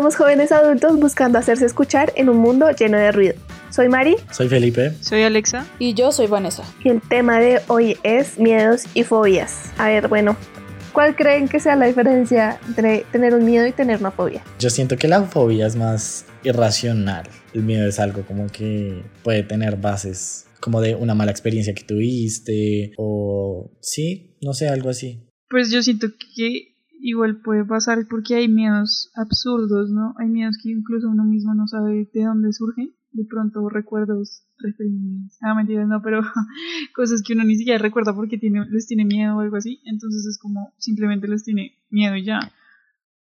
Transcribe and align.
Somos 0.00 0.16
jóvenes 0.16 0.50
adultos 0.50 0.98
buscando 0.98 1.38
hacerse 1.38 1.66
escuchar 1.66 2.10
en 2.16 2.30
un 2.30 2.38
mundo 2.38 2.70
lleno 2.70 2.96
de 2.96 3.12
ruido. 3.12 3.34
Soy 3.68 3.90
Mari. 3.90 4.16
Soy 4.30 4.48
Felipe. 4.48 4.94
Soy 5.02 5.24
Alexa. 5.24 5.66
Y 5.78 5.92
yo 5.92 6.10
soy 6.10 6.26
Vanessa. 6.26 6.64
Y 6.82 6.88
el 6.88 7.02
tema 7.02 7.38
de 7.38 7.60
hoy 7.66 7.98
es 8.02 8.38
miedos 8.38 8.84
y 8.94 9.04
fobias. 9.04 9.70
A 9.76 9.88
ver, 9.88 10.08
bueno, 10.08 10.38
¿cuál 10.94 11.14
creen 11.14 11.48
que 11.48 11.60
sea 11.60 11.76
la 11.76 11.84
diferencia 11.84 12.58
entre 12.66 13.04
tener 13.12 13.34
un 13.34 13.44
miedo 13.44 13.66
y 13.66 13.72
tener 13.72 14.00
una 14.00 14.10
fobia? 14.10 14.42
Yo 14.58 14.70
siento 14.70 14.96
que 14.96 15.06
la 15.06 15.22
fobia 15.24 15.66
es 15.66 15.76
más 15.76 16.24
irracional. 16.44 17.28
El 17.52 17.64
miedo 17.64 17.86
es 17.86 18.00
algo 18.00 18.22
como 18.22 18.46
que 18.46 19.02
puede 19.22 19.42
tener 19.42 19.76
bases 19.76 20.46
como 20.60 20.80
de 20.80 20.94
una 20.94 21.14
mala 21.14 21.30
experiencia 21.30 21.74
que 21.74 21.84
tuviste 21.84 22.92
o 22.96 23.70
sí, 23.82 24.38
no 24.40 24.54
sé, 24.54 24.70
algo 24.70 24.88
así. 24.88 25.26
Pues 25.50 25.70
yo 25.70 25.82
siento 25.82 26.06
que 26.34 26.69
igual 27.00 27.40
puede 27.40 27.64
pasar 27.64 28.06
porque 28.08 28.34
hay 28.34 28.48
miedos 28.48 29.10
absurdos, 29.14 29.90
¿no? 29.90 30.14
Hay 30.18 30.28
miedos 30.28 30.58
que 30.62 30.70
incluso 30.70 31.08
uno 31.08 31.24
mismo 31.24 31.54
no 31.54 31.66
sabe 31.66 32.08
de 32.12 32.24
dónde 32.24 32.52
surgen. 32.52 32.94
De 33.12 33.24
pronto 33.24 33.68
recuerdos 33.68 34.44
reprimidos. 34.58 35.36
Ah, 35.40 35.54
mentiras, 35.54 35.88
no, 35.88 36.00
pero 36.00 36.20
cosas 36.94 37.22
que 37.22 37.32
uno 37.32 37.42
ni 37.44 37.56
siquiera 37.56 37.78
recuerda 37.78 38.14
porque 38.14 38.38
tiene, 38.38 38.64
les 38.70 38.86
tiene 38.86 39.04
miedo 39.04 39.36
o 39.36 39.40
algo 39.40 39.56
así. 39.56 39.80
Entonces 39.84 40.24
es 40.26 40.38
como 40.38 40.72
simplemente 40.78 41.26
les 41.26 41.42
tiene 41.42 41.72
miedo 41.90 42.14
y 42.16 42.24
ya. 42.24 42.52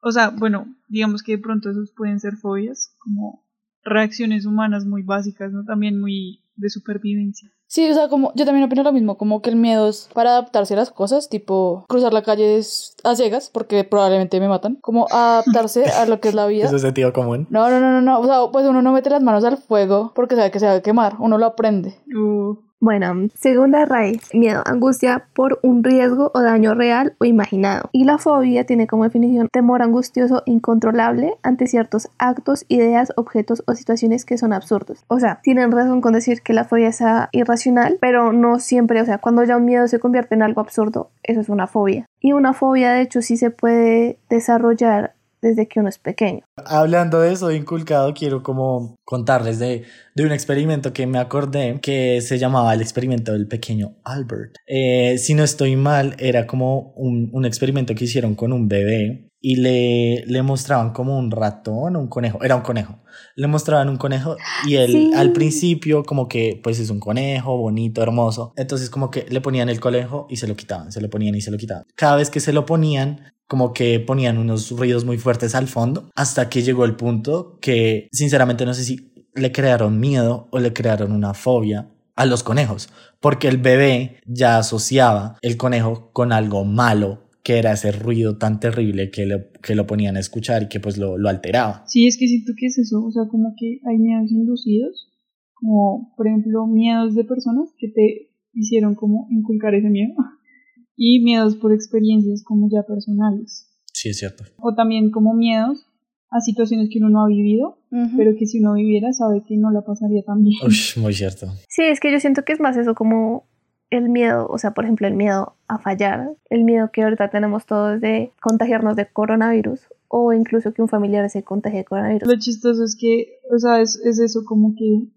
O 0.02 0.12
sea, 0.12 0.30
bueno, 0.30 0.76
digamos 0.90 1.24
que 1.24 1.34
de 1.34 1.42
pronto 1.42 1.70
esos 1.70 1.92
pueden 1.92 2.20
ser 2.20 2.36
fobias, 2.36 2.96
como 3.00 3.46
reacciones 3.84 4.46
humanas 4.46 4.86
muy 4.86 5.04
básicas, 5.04 5.52
¿no? 5.54 5.64
También 5.64 6.00
muy 6.00 6.44
de 6.56 6.70
supervivencia. 6.70 7.52
Sí, 7.68 7.90
o 7.90 7.94
sea, 7.94 8.08
como 8.08 8.32
yo 8.34 8.46
también 8.46 8.66
opino 8.66 8.84
lo 8.84 8.94
mismo, 8.94 9.18
como 9.18 9.42
que 9.42 9.50
el 9.50 9.58
miedo 9.58 9.90
es 9.90 10.10
para 10.14 10.32
adaptarse 10.32 10.74
a 10.74 10.78
las 10.78 10.90
cosas, 10.90 11.28
tipo 11.30 11.86
cruzar 11.90 12.14
la 12.14 12.22
calle 12.22 12.62
a 13.04 13.16
ciegas, 13.16 13.50
porque 13.52 13.84
probablemente 13.84 14.40
me 14.40 14.48
matan, 14.48 14.76
como 14.76 15.08
adaptarse 15.12 15.86
a 15.86 16.06
lo 16.06 16.22
que 16.22 16.30
es 16.30 16.34
la 16.34 16.46
vida. 16.48 16.66
Eso 16.66 16.78
es 16.78 16.82
sentido 16.82 17.12
común. 17.12 17.46
No, 17.50 17.70
no, 17.70 17.80
no, 17.80 17.92
no, 17.92 18.02
no, 18.02 18.20
o 18.20 18.26
sea, 18.26 18.52
pues 18.52 18.66
uno 18.66 18.82
no 18.82 18.94
mete 18.94 19.10
las 19.10 19.22
manos 19.22 19.44
al 19.44 19.58
fuego 19.58 20.12
porque 20.16 20.36
sabe 20.36 20.50
que 20.52 20.60
se 20.60 20.66
va 20.66 20.74
a 20.74 20.82
quemar, 20.82 21.16
uno 21.20 21.38
lo 21.38 21.46
aprende. 21.46 21.96
Uh, 22.16 22.56
Bueno, 22.80 23.28
segunda 23.34 23.86
raíz, 23.86 24.30
miedo, 24.36 24.62
angustia 24.64 25.26
por 25.34 25.60
un 25.64 25.84
riesgo 25.84 26.32
o 26.36 26.42
daño 26.42 26.76
real 26.76 27.16
o 27.18 27.26
imaginado. 27.26 27.90
Y 27.92 28.04
la 28.04 28.20
fobia 28.20 28.68
tiene 28.68 28.86
como 28.86 29.04
definición 29.04 29.48
temor 29.52 29.82
angustioso 29.82 30.44
incontrolable 30.46 31.34
ante 31.42 31.66
ciertos 31.66 32.10
actos, 32.20 32.66
ideas, 32.68 33.14
objetos 33.16 33.64
o 33.66 33.74
situaciones 33.74 34.26
que 34.26 34.38
son 34.38 34.54
absurdos. 34.54 35.04
O 35.08 35.20
sea, 35.20 35.40
tienen 35.42 35.72
razón 35.72 36.02
con 36.02 36.14
decir 36.14 36.44
que 36.44 36.54
la 36.54 36.66
fobia 36.66 36.90
es 36.90 37.02
irracional, 37.32 37.98
pero 38.00 38.32
no 38.32 38.60
siempre, 38.60 39.02
o 39.02 39.06
sea, 39.06 39.18
cuando 39.18 39.44
ya 39.44 39.58
un 39.58 39.66
miedo 39.66 39.88
se 39.88 40.00
convierte 40.00 40.36
en 40.36 40.44
algo 40.44 40.62
absurdo, 40.62 41.10
eso 41.24 41.42
es 41.42 41.50
una 41.50 41.66
fobia. 41.66 42.06
Y 42.20 42.34
una 42.34 42.54
fobia, 42.54 42.92
de 42.92 43.02
hecho, 43.02 43.24
sí 43.24 43.38
se 43.38 43.50
puede 43.50 44.20
desarrollar 44.30 45.14
desde 45.42 45.68
que 45.68 45.80
uno 45.80 45.90
es 45.90 45.98
pequeño. 45.98 46.42
Hablando 46.56 47.22
de 47.22 47.34
eso 47.34 47.48
de 47.48 47.58
inculcado, 47.58 48.14
quiero 48.14 48.44
como 48.44 48.96
contarles 49.04 49.60
de, 49.60 49.84
de 50.16 50.26
un 50.26 50.32
experimento 50.32 50.94
que 50.94 51.08
me 51.08 51.20
acordé 51.20 51.80
que 51.82 52.22
se 52.22 52.38
llamaba 52.38 52.74
el 52.74 52.82
experimento 52.82 53.34
del 53.34 53.48
pequeño 53.48 53.96
Albert. 54.04 54.56
Eh, 54.66 55.18
si 55.18 55.34
no 55.34 55.44
estoy 55.44 55.76
mal, 55.76 56.16
era 56.20 56.48
como 56.48 56.94
un, 56.96 57.30
un 57.34 57.46
experimento 57.46 57.96
que 57.96 58.06
hicieron 58.06 58.36
con 58.36 58.52
un 58.54 58.68
bebé 58.68 59.27
y 59.40 59.58
le, 59.58 60.24
le 60.26 60.42
mostraban 60.42 60.92
como 60.94 61.18
un 61.18 61.30
ratón, 61.32 61.96
un 61.96 62.08
conejo, 62.08 62.44
era 62.44 62.56
un 62.56 62.62
conejo. 62.64 63.00
Le 63.36 63.48
mostraban 63.48 63.90
un 63.90 63.98
conejo 63.98 64.36
y 64.68 64.76
él 64.76 64.92
Sí. 64.92 65.12
al 65.16 65.32
principio 65.32 66.04
como 66.04 66.28
que 66.28 66.60
pues 66.64 66.80
es 66.80 66.90
un 66.90 67.00
conejo 67.00 67.56
bonito, 67.58 68.02
hermoso. 68.02 68.54
Entonces 68.56 68.90
como 68.90 69.12
que 69.12 69.26
le 69.30 69.42
ponían 69.42 69.70
el 69.70 69.80
conejo 69.80 70.28
y 70.30 70.38
se 70.38 70.48
lo 70.48 70.56
quitaban, 70.56 70.92
se 70.92 71.02
lo 71.02 71.10
ponían 71.10 71.36
y 71.36 71.42
se 71.42 71.52
lo 71.52 71.58
quitaban. 71.58 71.84
Cada 71.96 72.16
vez 72.16 72.30
que 72.30 72.40
se 72.40 72.52
lo 72.54 72.66
ponían, 72.66 73.34
como 73.48 73.74
que 73.74 74.00
ponían 74.00 74.38
unos 74.38 74.72
ruidos 74.72 75.06
muy 75.06 75.18
fuertes 75.18 75.56
al 75.56 75.68
fondo 75.68 76.10
hasta 76.16 76.50
que 76.50 76.64
llegó 76.64 76.84
el 76.86 76.96
punto 76.96 77.58
que 77.62 78.08
sinceramente 78.12 78.66
no 78.66 78.74
sé 78.74 78.84
si 78.84 79.14
le 79.36 79.52
crearon 79.52 80.00
miedo 80.00 80.48
o 80.52 80.60
le 80.60 80.74
crearon 80.74 81.12
una 81.12 81.34
fobia 81.36 81.90
a 82.16 82.26
los 82.26 82.42
conejos, 82.42 82.90
porque 83.20 83.48
el 83.48 83.58
bebé 83.58 84.20
ya 84.26 84.58
asociaba 84.58 85.38
el 85.44 85.56
conejo 85.58 86.10
con 86.12 86.32
algo 86.34 86.66
malo, 86.66 87.27
que 87.48 87.58
era 87.60 87.72
ese 87.72 87.94
ruido 87.94 88.38
tan 88.38 88.60
terrible 88.60 89.10
que, 89.10 89.26
le- 89.26 89.48
que 89.64 89.74
lo 89.74 89.88
ponían 89.88 90.18
a 90.18 90.20
escuchar 90.20 90.64
y 90.64 90.68
que 90.68 90.82
pues 90.82 90.98
lo, 90.98 91.18
lo 91.18 91.30
alteraba. 91.30 91.84
sí, 91.88 92.06
es 92.06 92.18
que 92.18 92.28
siento 92.28 92.52
que 92.60 92.66
es 92.66 92.78
eso, 92.78 92.98
o 93.06 93.12
sea, 93.12 93.24
como 93.32 93.54
que 93.58 93.80
hay 93.90 93.98
miedos 93.98 94.30
inducidos, 94.32 95.08
como 95.54 96.14
por 96.18 96.28
ejemplo 96.28 96.68
miedos 96.68 97.16
de 97.16 97.24
personas 97.24 97.70
que 97.80 97.88
te 97.88 98.30
hicieron 98.54 98.96
como 98.96 99.28
inculcar 99.32 99.74
ese 99.76 99.90
miedo, 99.90 100.14
y 100.98 101.22
miedos 101.24 101.56
por 101.56 101.72
experiencias 101.74 102.44
como 102.44 102.68
ya 102.70 102.84
personales, 102.84 103.64
Sí, 103.94 104.10
es 104.10 104.18
cierto. 104.20 104.44
o 104.60 104.76
también 104.76 105.10
como 105.10 105.34
miedos 105.34 105.86
a 106.30 106.42
situaciones 106.42 106.90
que 106.92 107.00
uno 107.00 107.10
no 107.10 107.24
ha 107.24 107.28
vivido, 107.30 107.80
pero 108.18 108.32
que 108.38 108.46
si 108.46 108.60
uno 108.60 108.74
viviera 108.74 109.14
sabe 109.14 109.44
que 109.48 109.56
no 109.56 109.72
la 109.72 109.82
pasaría 109.84 110.22
tan 110.24 110.44
bien. 110.44 110.58
Uy, 110.68 110.76
muy 111.02 111.14
cierto. 111.14 111.48
Sí, 111.70 111.84
es 111.84 112.02
que 112.02 112.12
yo 112.12 112.20
siento 112.20 112.44
que 112.44 112.52
es 112.52 112.60
más 112.60 112.76
eso 112.76 112.94
como 112.96 113.48
el 113.90 114.10
miedo, 114.10 114.48
o 114.50 114.58
sea, 114.58 114.72
por 114.72 114.84
ejemplo, 114.84 115.08
el 115.08 115.16
miedo 115.16 115.56
a 115.68 115.78
fallar, 115.78 116.36
el 116.50 116.64
miedo 116.64 116.90
que 116.92 117.04
ahorita 117.04 117.30
tenemos 117.30 117.66
todos 117.66 118.02
de 118.02 118.32
contagiarnos 118.42 118.96
de 118.96 119.08
coronavirus 119.12 119.88
o 120.10 120.34
incluso 120.34 120.74
que 120.74 120.82
un 120.82 120.88
familiar 120.88 121.30
se 121.30 121.44
contagie 121.44 121.80
de 121.80 121.86
coronavirus. 121.86 122.28
Lo 122.28 122.38
chistoso 122.38 122.84
es 122.84 122.98
que, 123.00 123.40
o 123.54 123.58
sea, 123.60 123.82
es, 123.82 124.00
es 124.04 124.20
eso 124.20 124.44
como 124.46 124.74
que 124.76 125.10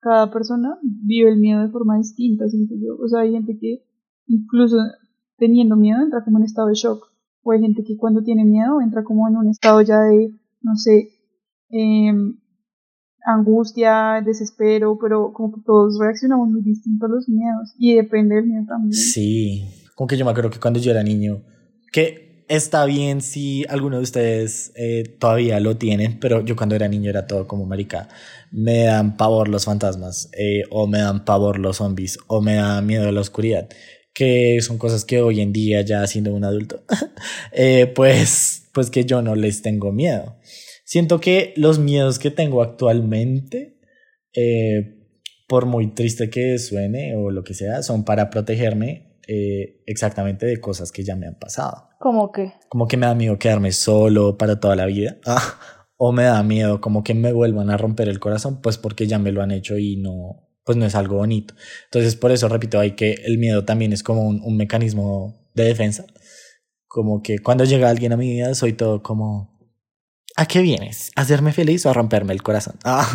cada 0.00 0.30
persona 0.30 0.78
vive 0.82 1.30
el 1.30 1.38
miedo 1.38 1.60
de 1.60 1.68
forma 1.68 1.98
distinta, 1.98 2.48
siento 2.48 2.74
yo. 2.74 2.96
O 3.02 3.08
sea, 3.08 3.20
hay 3.20 3.32
gente 3.32 3.58
que 3.58 3.84
incluso 4.26 4.76
teniendo 5.36 5.76
miedo 5.76 6.00
entra 6.02 6.24
como 6.24 6.38
en 6.38 6.44
estado 6.44 6.68
de 6.68 6.74
shock. 6.74 7.06
O 7.42 7.52
hay 7.52 7.60
gente 7.60 7.82
que 7.84 7.96
cuando 7.96 8.22
tiene 8.22 8.44
miedo 8.44 8.80
entra 8.80 9.02
como 9.02 9.26
en 9.28 9.36
un 9.36 9.48
estado 9.48 9.80
ya 9.80 10.00
de, 10.00 10.34
no 10.60 10.76
sé, 10.76 11.08
em, 11.70 12.38
angustia, 13.24 14.22
desespero, 14.24 14.98
pero 15.00 15.32
como 15.32 15.54
que 15.54 15.60
todos 15.64 15.98
reaccionamos 16.00 16.48
muy 16.48 16.62
distinto 16.62 17.06
a 17.06 17.08
los 17.08 17.28
miedos. 17.28 17.74
Y 17.78 17.94
depende 17.94 18.36
del 18.36 18.46
miedo 18.46 18.64
también. 18.68 18.92
Sí, 18.92 19.68
como 19.94 20.06
que 20.08 20.16
yo 20.16 20.24
me 20.24 20.30
acuerdo 20.30 20.50
que 20.50 20.60
cuando 20.60 20.80
yo 20.80 20.90
era 20.90 21.02
niño, 21.02 21.42
que 21.92 22.44
está 22.50 22.84
bien 22.84 23.20
si 23.20 23.64
alguno 23.68 23.98
de 23.98 24.02
ustedes 24.02 24.72
eh, 24.74 25.04
todavía 25.18 25.60
lo 25.60 25.76
tienen, 25.76 26.18
pero 26.18 26.44
yo 26.44 26.56
cuando 26.56 26.74
era 26.74 26.88
niño 26.88 27.08
era 27.08 27.26
todo 27.26 27.46
como 27.46 27.64
marica. 27.64 28.08
Me 28.50 28.84
dan 28.84 29.16
pavor 29.16 29.48
los 29.48 29.64
fantasmas, 29.64 30.28
eh, 30.36 30.64
o 30.70 30.88
me 30.88 30.98
dan 30.98 31.24
pavor 31.24 31.60
los 31.60 31.76
zombies, 31.76 32.18
o 32.26 32.40
me 32.40 32.54
da 32.54 32.82
miedo 32.82 33.10
la 33.12 33.20
oscuridad, 33.20 33.68
que 34.12 34.58
son 34.62 34.78
cosas 34.78 35.04
que 35.04 35.22
hoy 35.22 35.40
en 35.40 35.52
día, 35.52 35.82
ya 35.82 36.04
siendo 36.08 36.34
un 36.34 36.44
adulto, 36.44 36.82
eh, 37.52 37.86
pues, 37.94 38.68
pues 38.72 38.90
que 38.90 39.04
yo 39.04 39.22
no 39.22 39.36
les 39.36 39.62
tengo 39.62 39.92
miedo. 39.92 40.34
Siento 40.90 41.20
que 41.20 41.54
los 41.56 41.78
miedos 41.78 42.18
que 42.18 42.32
tengo 42.32 42.64
actualmente, 42.64 43.78
eh, 44.34 45.06
por 45.46 45.64
muy 45.64 45.94
triste 45.94 46.30
que 46.30 46.58
suene 46.58 47.14
o 47.14 47.30
lo 47.30 47.44
que 47.44 47.54
sea, 47.54 47.84
son 47.84 48.04
para 48.04 48.28
protegerme 48.28 49.20
eh, 49.28 49.84
exactamente 49.86 50.46
de 50.46 50.60
cosas 50.60 50.90
que 50.90 51.04
ya 51.04 51.14
me 51.14 51.28
han 51.28 51.38
pasado. 51.38 51.90
¿Cómo 52.00 52.32
que? 52.32 52.54
Como 52.68 52.88
que 52.88 52.96
me 52.96 53.06
da 53.06 53.14
miedo 53.14 53.38
quedarme 53.38 53.70
solo 53.70 54.36
para 54.36 54.58
toda 54.58 54.74
la 54.74 54.86
vida. 54.86 55.18
Ah, 55.26 55.86
o 55.96 56.10
me 56.10 56.24
da 56.24 56.42
miedo 56.42 56.80
como 56.80 57.04
que 57.04 57.14
me 57.14 57.32
vuelvan 57.32 57.70
a 57.70 57.76
romper 57.76 58.08
el 58.08 58.18
corazón, 58.18 58.60
pues 58.60 58.76
porque 58.76 59.06
ya 59.06 59.20
me 59.20 59.30
lo 59.30 59.42
han 59.42 59.52
hecho 59.52 59.78
y 59.78 59.94
no, 59.94 60.48
pues 60.64 60.76
no 60.76 60.86
es 60.86 60.96
algo 60.96 61.18
bonito. 61.18 61.54
Entonces, 61.84 62.16
por 62.16 62.32
eso 62.32 62.48
repito 62.48 62.80
ahí 62.80 62.96
que 62.96 63.12
el 63.12 63.38
miedo 63.38 63.64
también 63.64 63.92
es 63.92 64.02
como 64.02 64.26
un, 64.26 64.40
un 64.42 64.56
mecanismo 64.56 65.48
de 65.54 65.64
defensa. 65.66 66.04
Como 66.88 67.22
que 67.22 67.38
cuando 67.38 67.62
llega 67.62 67.90
alguien 67.90 68.12
a 68.12 68.16
mi 68.16 68.30
vida, 68.32 68.54
soy 68.54 68.72
todo 68.72 69.04
como, 69.04 69.49
¿a 70.40 70.46
qué 70.46 70.62
vienes? 70.62 71.12
¿A 71.16 71.20
hacerme 71.20 71.52
feliz 71.52 71.84
o 71.84 71.90
a 71.90 71.92
romperme 71.92 72.32
el 72.32 72.42
corazón? 72.42 72.76
Ah. 72.84 73.06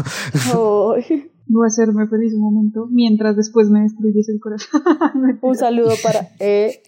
Voy 0.53 1.63
a 1.63 1.67
hacerme 1.67 2.07
feliz 2.07 2.33
un 2.35 2.41
momento 2.41 2.87
mientras 2.91 3.35
después 3.35 3.67
me 3.69 3.81
destruyes 3.81 4.29
el 4.29 4.39
corazón. 4.39 4.81
un 5.41 5.55
saludo 5.55 5.93
para... 6.03 6.29
Eh, 6.39 6.83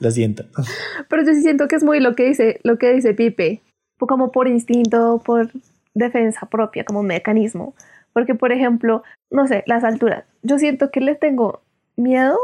Lo 0.00 0.10
siento. 0.10 0.44
Pero 1.10 1.24
yo 1.24 1.34
sí 1.34 1.42
siento 1.42 1.68
que 1.68 1.76
es 1.76 1.84
muy 1.84 2.00
lo 2.00 2.14
que 2.14 2.24
dice, 2.24 2.58
lo 2.62 2.78
que 2.78 2.94
dice 2.94 3.12
Pipe, 3.12 3.62
como 3.98 4.32
por 4.32 4.48
instinto, 4.48 5.20
por 5.24 5.50
defensa 5.92 6.46
propia, 6.46 6.84
como 6.84 7.00
un 7.00 7.06
mecanismo. 7.06 7.74
Porque, 8.14 8.34
por 8.34 8.52
ejemplo, 8.52 9.02
no 9.30 9.46
sé, 9.46 9.62
las 9.66 9.84
alturas. 9.84 10.24
Yo 10.42 10.58
siento 10.58 10.90
que 10.90 11.00
les 11.00 11.18
tengo 11.18 11.60
miedo, 11.96 12.38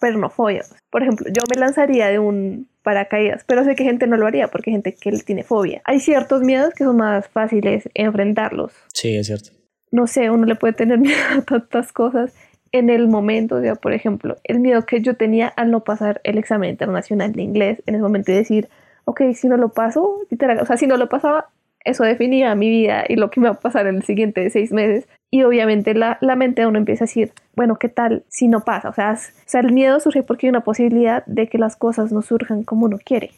pero 0.00 0.18
no 0.18 0.30
fobia. 0.30 0.62
Por 0.90 1.02
ejemplo, 1.02 1.26
yo 1.28 1.42
me 1.54 1.60
lanzaría 1.60 2.06
de 2.08 2.18
un 2.18 2.66
paracaídas, 2.88 3.44
pero 3.46 3.64
sé 3.64 3.76
que 3.76 3.84
gente 3.84 4.06
no 4.06 4.16
lo 4.16 4.26
haría 4.26 4.48
porque 4.48 4.70
hay 4.70 4.76
gente 4.76 4.94
que 4.94 5.12
le 5.12 5.18
tiene 5.18 5.42
fobia. 5.42 5.82
Hay 5.84 6.00
ciertos 6.00 6.40
miedos 6.40 6.72
que 6.72 6.84
son 6.84 6.96
más 6.96 7.28
fáciles 7.28 7.86
enfrentarlos. 7.92 8.72
Sí, 8.94 9.14
es 9.14 9.26
cierto. 9.26 9.50
No 9.90 10.06
sé, 10.06 10.30
uno 10.30 10.46
le 10.46 10.54
puede 10.54 10.72
tener 10.72 10.96
miedo 10.98 11.20
a 11.36 11.42
tantas 11.42 11.92
cosas 11.92 12.32
en 12.72 12.88
el 12.88 13.06
momento, 13.06 13.56
o 13.56 13.60
sea, 13.60 13.74
por 13.74 13.92
ejemplo, 13.92 14.38
el 14.42 14.60
miedo 14.60 14.86
que 14.86 15.02
yo 15.02 15.16
tenía 15.16 15.48
al 15.48 15.70
no 15.70 15.84
pasar 15.84 16.22
el 16.24 16.38
examen 16.38 16.70
internacional 16.70 17.32
de 17.32 17.42
inglés 17.42 17.82
en 17.84 17.94
ese 17.94 18.02
momento 18.02 18.32
y 18.32 18.36
decir, 18.36 18.70
ok, 19.04 19.20
si 19.34 19.48
no 19.48 19.58
lo 19.58 19.68
paso, 19.68 20.20
literal, 20.30 20.58
o 20.58 20.64
sea, 20.64 20.78
si 20.78 20.86
no 20.86 20.96
lo 20.96 21.10
pasaba, 21.10 21.50
eso 21.84 22.04
definía 22.04 22.54
mi 22.54 22.68
vida 22.68 23.04
y 23.08 23.16
lo 23.16 23.30
que 23.30 23.40
me 23.40 23.48
va 23.48 23.54
a 23.54 23.60
pasar 23.60 23.86
en 23.86 23.96
el 23.96 24.02
siguiente 24.02 24.48
seis 24.50 24.72
meses. 24.72 25.06
Y 25.30 25.42
obviamente 25.42 25.94
la, 25.94 26.18
la 26.20 26.36
mente 26.36 26.62
de 26.62 26.66
uno 26.66 26.78
empieza 26.78 27.04
a 27.04 27.06
decir, 27.06 27.32
bueno, 27.54 27.76
¿qué 27.78 27.88
tal 27.88 28.24
si 28.28 28.48
no 28.48 28.60
pasa? 28.64 28.88
O 28.88 28.94
sea, 28.94 29.12
s- 29.12 29.32
o 29.36 29.42
sea, 29.46 29.60
el 29.60 29.72
miedo 29.72 30.00
surge 30.00 30.22
porque 30.22 30.46
hay 30.46 30.50
una 30.50 30.64
posibilidad 30.64 31.24
de 31.26 31.48
que 31.48 31.58
las 31.58 31.76
cosas 31.76 32.12
no 32.12 32.22
surjan 32.22 32.62
como 32.64 32.86
uno 32.86 32.98
quiere. 33.04 33.30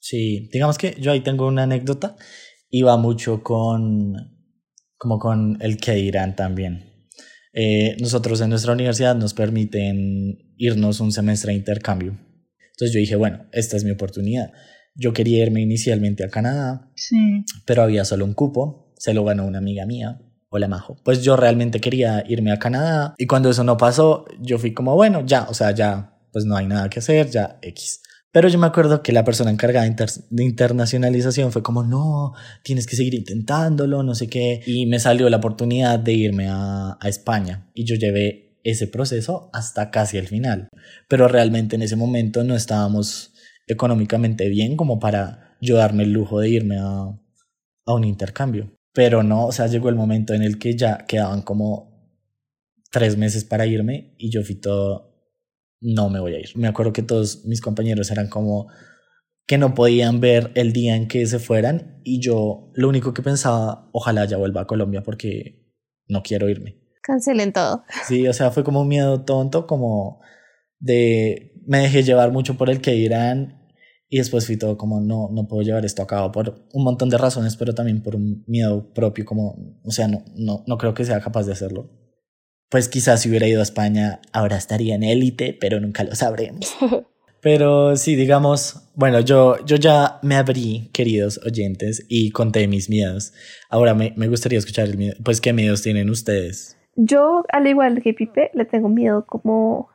Sí, 0.00 0.48
digamos 0.52 0.78
que 0.78 0.94
yo 1.00 1.10
ahí 1.12 1.20
tengo 1.20 1.46
una 1.46 1.64
anécdota 1.64 2.16
iba 2.70 2.96
mucho 2.98 3.42
con, 3.42 4.14
como 4.96 5.18
con 5.18 5.56
el 5.60 5.78
que 5.78 5.98
irán 5.98 6.36
también. 6.36 6.84
Eh, 7.54 7.96
nosotros 8.00 8.40
en 8.42 8.50
nuestra 8.50 8.74
universidad 8.74 9.16
nos 9.16 9.32
permiten 9.34 10.54
irnos 10.56 11.00
un 11.00 11.10
semestre 11.12 11.52
de 11.52 11.58
intercambio. 11.58 12.12
Entonces 12.72 12.92
yo 12.92 13.00
dije, 13.00 13.16
bueno, 13.16 13.46
esta 13.52 13.76
es 13.76 13.84
mi 13.84 13.90
oportunidad. 13.90 14.52
Yo 15.00 15.12
quería 15.12 15.44
irme 15.44 15.60
inicialmente 15.62 16.24
a 16.24 16.28
Canadá, 16.28 16.90
Sí. 16.96 17.44
pero 17.64 17.82
había 17.82 18.04
solo 18.04 18.24
un 18.24 18.34
cupo, 18.34 18.92
se 18.98 19.14
lo 19.14 19.24
ganó 19.24 19.46
una 19.46 19.58
amiga 19.58 19.86
mía. 19.86 20.20
Hola 20.50 20.66
Majo. 20.66 20.96
Pues 21.04 21.22
yo 21.22 21.36
realmente 21.36 21.80
quería 21.80 22.24
irme 22.28 22.50
a 22.52 22.58
Canadá 22.58 23.14
y 23.16 23.26
cuando 23.26 23.48
eso 23.50 23.62
no 23.62 23.76
pasó, 23.76 24.24
yo 24.40 24.58
fui 24.58 24.74
como, 24.74 24.94
bueno, 24.96 25.24
ya, 25.24 25.44
o 25.48 25.54
sea, 25.54 25.70
ya, 25.70 26.18
pues 26.32 26.44
no 26.46 26.56
hay 26.56 26.66
nada 26.66 26.90
que 26.90 26.98
hacer, 26.98 27.30
ya 27.30 27.58
X. 27.62 28.00
Pero 28.32 28.48
yo 28.48 28.58
me 28.58 28.66
acuerdo 28.66 29.02
que 29.02 29.12
la 29.12 29.24
persona 29.24 29.50
encargada 29.52 29.84
de, 29.84 29.90
inter- 29.90 30.10
de 30.30 30.44
internacionalización 30.44 31.52
fue 31.52 31.62
como, 31.62 31.82
no, 31.84 32.32
tienes 32.64 32.86
que 32.86 32.96
seguir 32.96 33.14
intentándolo, 33.14 34.02
no 34.02 34.14
sé 34.16 34.28
qué. 34.28 34.62
Y 34.66 34.86
me 34.86 34.98
salió 34.98 35.28
la 35.30 35.36
oportunidad 35.38 35.98
de 35.98 36.12
irme 36.14 36.48
a, 36.48 36.98
a 37.00 37.08
España 37.08 37.70
y 37.72 37.84
yo 37.84 37.94
llevé 37.94 38.58
ese 38.64 38.86
proceso 38.88 39.48
hasta 39.52 39.90
casi 39.90 40.18
el 40.18 40.26
final. 40.26 40.68
Pero 41.08 41.28
realmente 41.28 41.76
en 41.76 41.82
ese 41.82 41.96
momento 41.96 42.42
no 42.44 42.54
estábamos 42.56 43.32
económicamente 43.68 44.48
bien 44.48 44.76
como 44.76 44.98
para 44.98 45.56
yo 45.60 45.76
darme 45.76 46.04
el 46.04 46.12
lujo 46.12 46.40
de 46.40 46.48
irme 46.48 46.78
a, 46.78 47.18
a 47.86 47.94
un 47.94 48.04
intercambio. 48.04 48.72
Pero 48.92 49.22
no, 49.22 49.46
o 49.46 49.52
sea, 49.52 49.66
llegó 49.66 49.88
el 49.88 49.94
momento 49.94 50.34
en 50.34 50.42
el 50.42 50.58
que 50.58 50.76
ya 50.76 51.06
quedaban 51.06 51.42
como 51.42 51.88
tres 52.90 53.16
meses 53.16 53.44
para 53.44 53.66
irme 53.66 54.14
y 54.18 54.30
yo 54.30 54.42
fui 54.42 54.56
todo, 54.56 55.14
no 55.80 56.08
me 56.08 56.20
voy 56.20 56.34
a 56.34 56.40
ir. 56.40 56.50
Me 56.56 56.68
acuerdo 56.68 56.92
que 56.92 57.02
todos 57.02 57.44
mis 57.44 57.60
compañeros 57.60 58.10
eran 58.10 58.28
como 58.28 58.68
que 59.46 59.58
no 59.58 59.74
podían 59.74 60.20
ver 60.20 60.52
el 60.54 60.72
día 60.72 60.96
en 60.96 61.08
que 61.08 61.26
se 61.26 61.38
fueran 61.38 62.00
y 62.04 62.20
yo 62.20 62.70
lo 62.74 62.88
único 62.88 63.14
que 63.14 63.22
pensaba, 63.22 63.88
ojalá 63.92 64.24
ya 64.24 64.36
vuelva 64.36 64.62
a 64.62 64.66
Colombia 64.66 65.02
porque 65.02 65.72
no 66.06 66.22
quiero 66.22 66.48
irme. 66.48 66.78
Cancelen 67.02 67.52
todo. 67.52 67.84
Sí, 68.06 68.28
o 68.28 68.32
sea, 68.32 68.50
fue 68.50 68.64
como 68.64 68.82
un 68.82 68.88
miedo 68.88 69.24
tonto, 69.24 69.66
como 69.66 70.20
de 70.78 71.54
me 71.66 71.78
dejé 71.78 72.02
llevar 72.02 72.32
mucho 72.32 72.56
por 72.56 72.70
el 72.70 72.80
que 72.80 72.96
irán 72.96 73.57
y 74.08 74.18
después 74.18 74.46
fui 74.46 74.56
todo 74.56 74.78
como 74.78 75.00
no, 75.00 75.28
no 75.30 75.46
puedo 75.46 75.62
llevar 75.62 75.84
esto 75.84 76.02
a 76.02 76.06
cabo 76.06 76.32
por 76.32 76.66
un 76.72 76.84
montón 76.84 77.10
de 77.10 77.18
razones, 77.18 77.56
pero 77.56 77.74
también 77.74 78.02
por 78.02 78.16
un 78.16 78.44
miedo 78.46 78.92
propio, 78.94 79.24
como, 79.24 79.78
o 79.84 79.90
sea, 79.90 80.08
no, 80.08 80.24
no, 80.34 80.64
no 80.66 80.78
creo 80.78 80.94
que 80.94 81.04
sea 81.04 81.20
capaz 81.20 81.44
de 81.44 81.52
hacerlo. 81.52 81.90
Pues 82.70 82.88
quizás 82.88 83.22
si 83.22 83.28
hubiera 83.28 83.46
ido 83.46 83.60
a 83.60 83.62
España 83.62 84.20
ahora 84.32 84.56
estaría 84.56 84.94
en 84.94 85.02
élite, 85.02 85.56
pero 85.58 85.80
nunca 85.80 86.04
lo 86.04 86.14
sabremos. 86.14 86.74
Pero 87.40 87.94
sí, 87.94 88.16
digamos, 88.16 88.90
bueno, 88.96 89.20
yo, 89.20 89.64
yo 89.64 89.76
ya 89.76 90.18
me 90.22 90.34
abrí, 90.34 90.90
queridos 90.92 91.38
oyentes, 91.46 92.04
y 92.08 92.32
conté 92.32 92.66
mis 92.66 92.90
miedos. 92.90 93.32
Ahora 93.70 93.94
me, 93.94 94.12
me 94.16 94.26
gustaría 94.26 94.58
escuchar 94.58 94.88
el 94.88 94.98
miedo. 94.98 95.14
Pues, 95.24 95.40
¿qué 95.40 95.52
miedos 95.52 95.82
tienen 95.82 96.10
ustedes? 96.10 96.76
Yo, 96.96 97.44
al 97.52 97.68
igual 97.68 98.02
que 98.02 98.12
Pipe, 98.12 98.50
le 98.54 98.64
tengo 98.64 98.88
miedo 98.88 99.24
como 99.24 99.88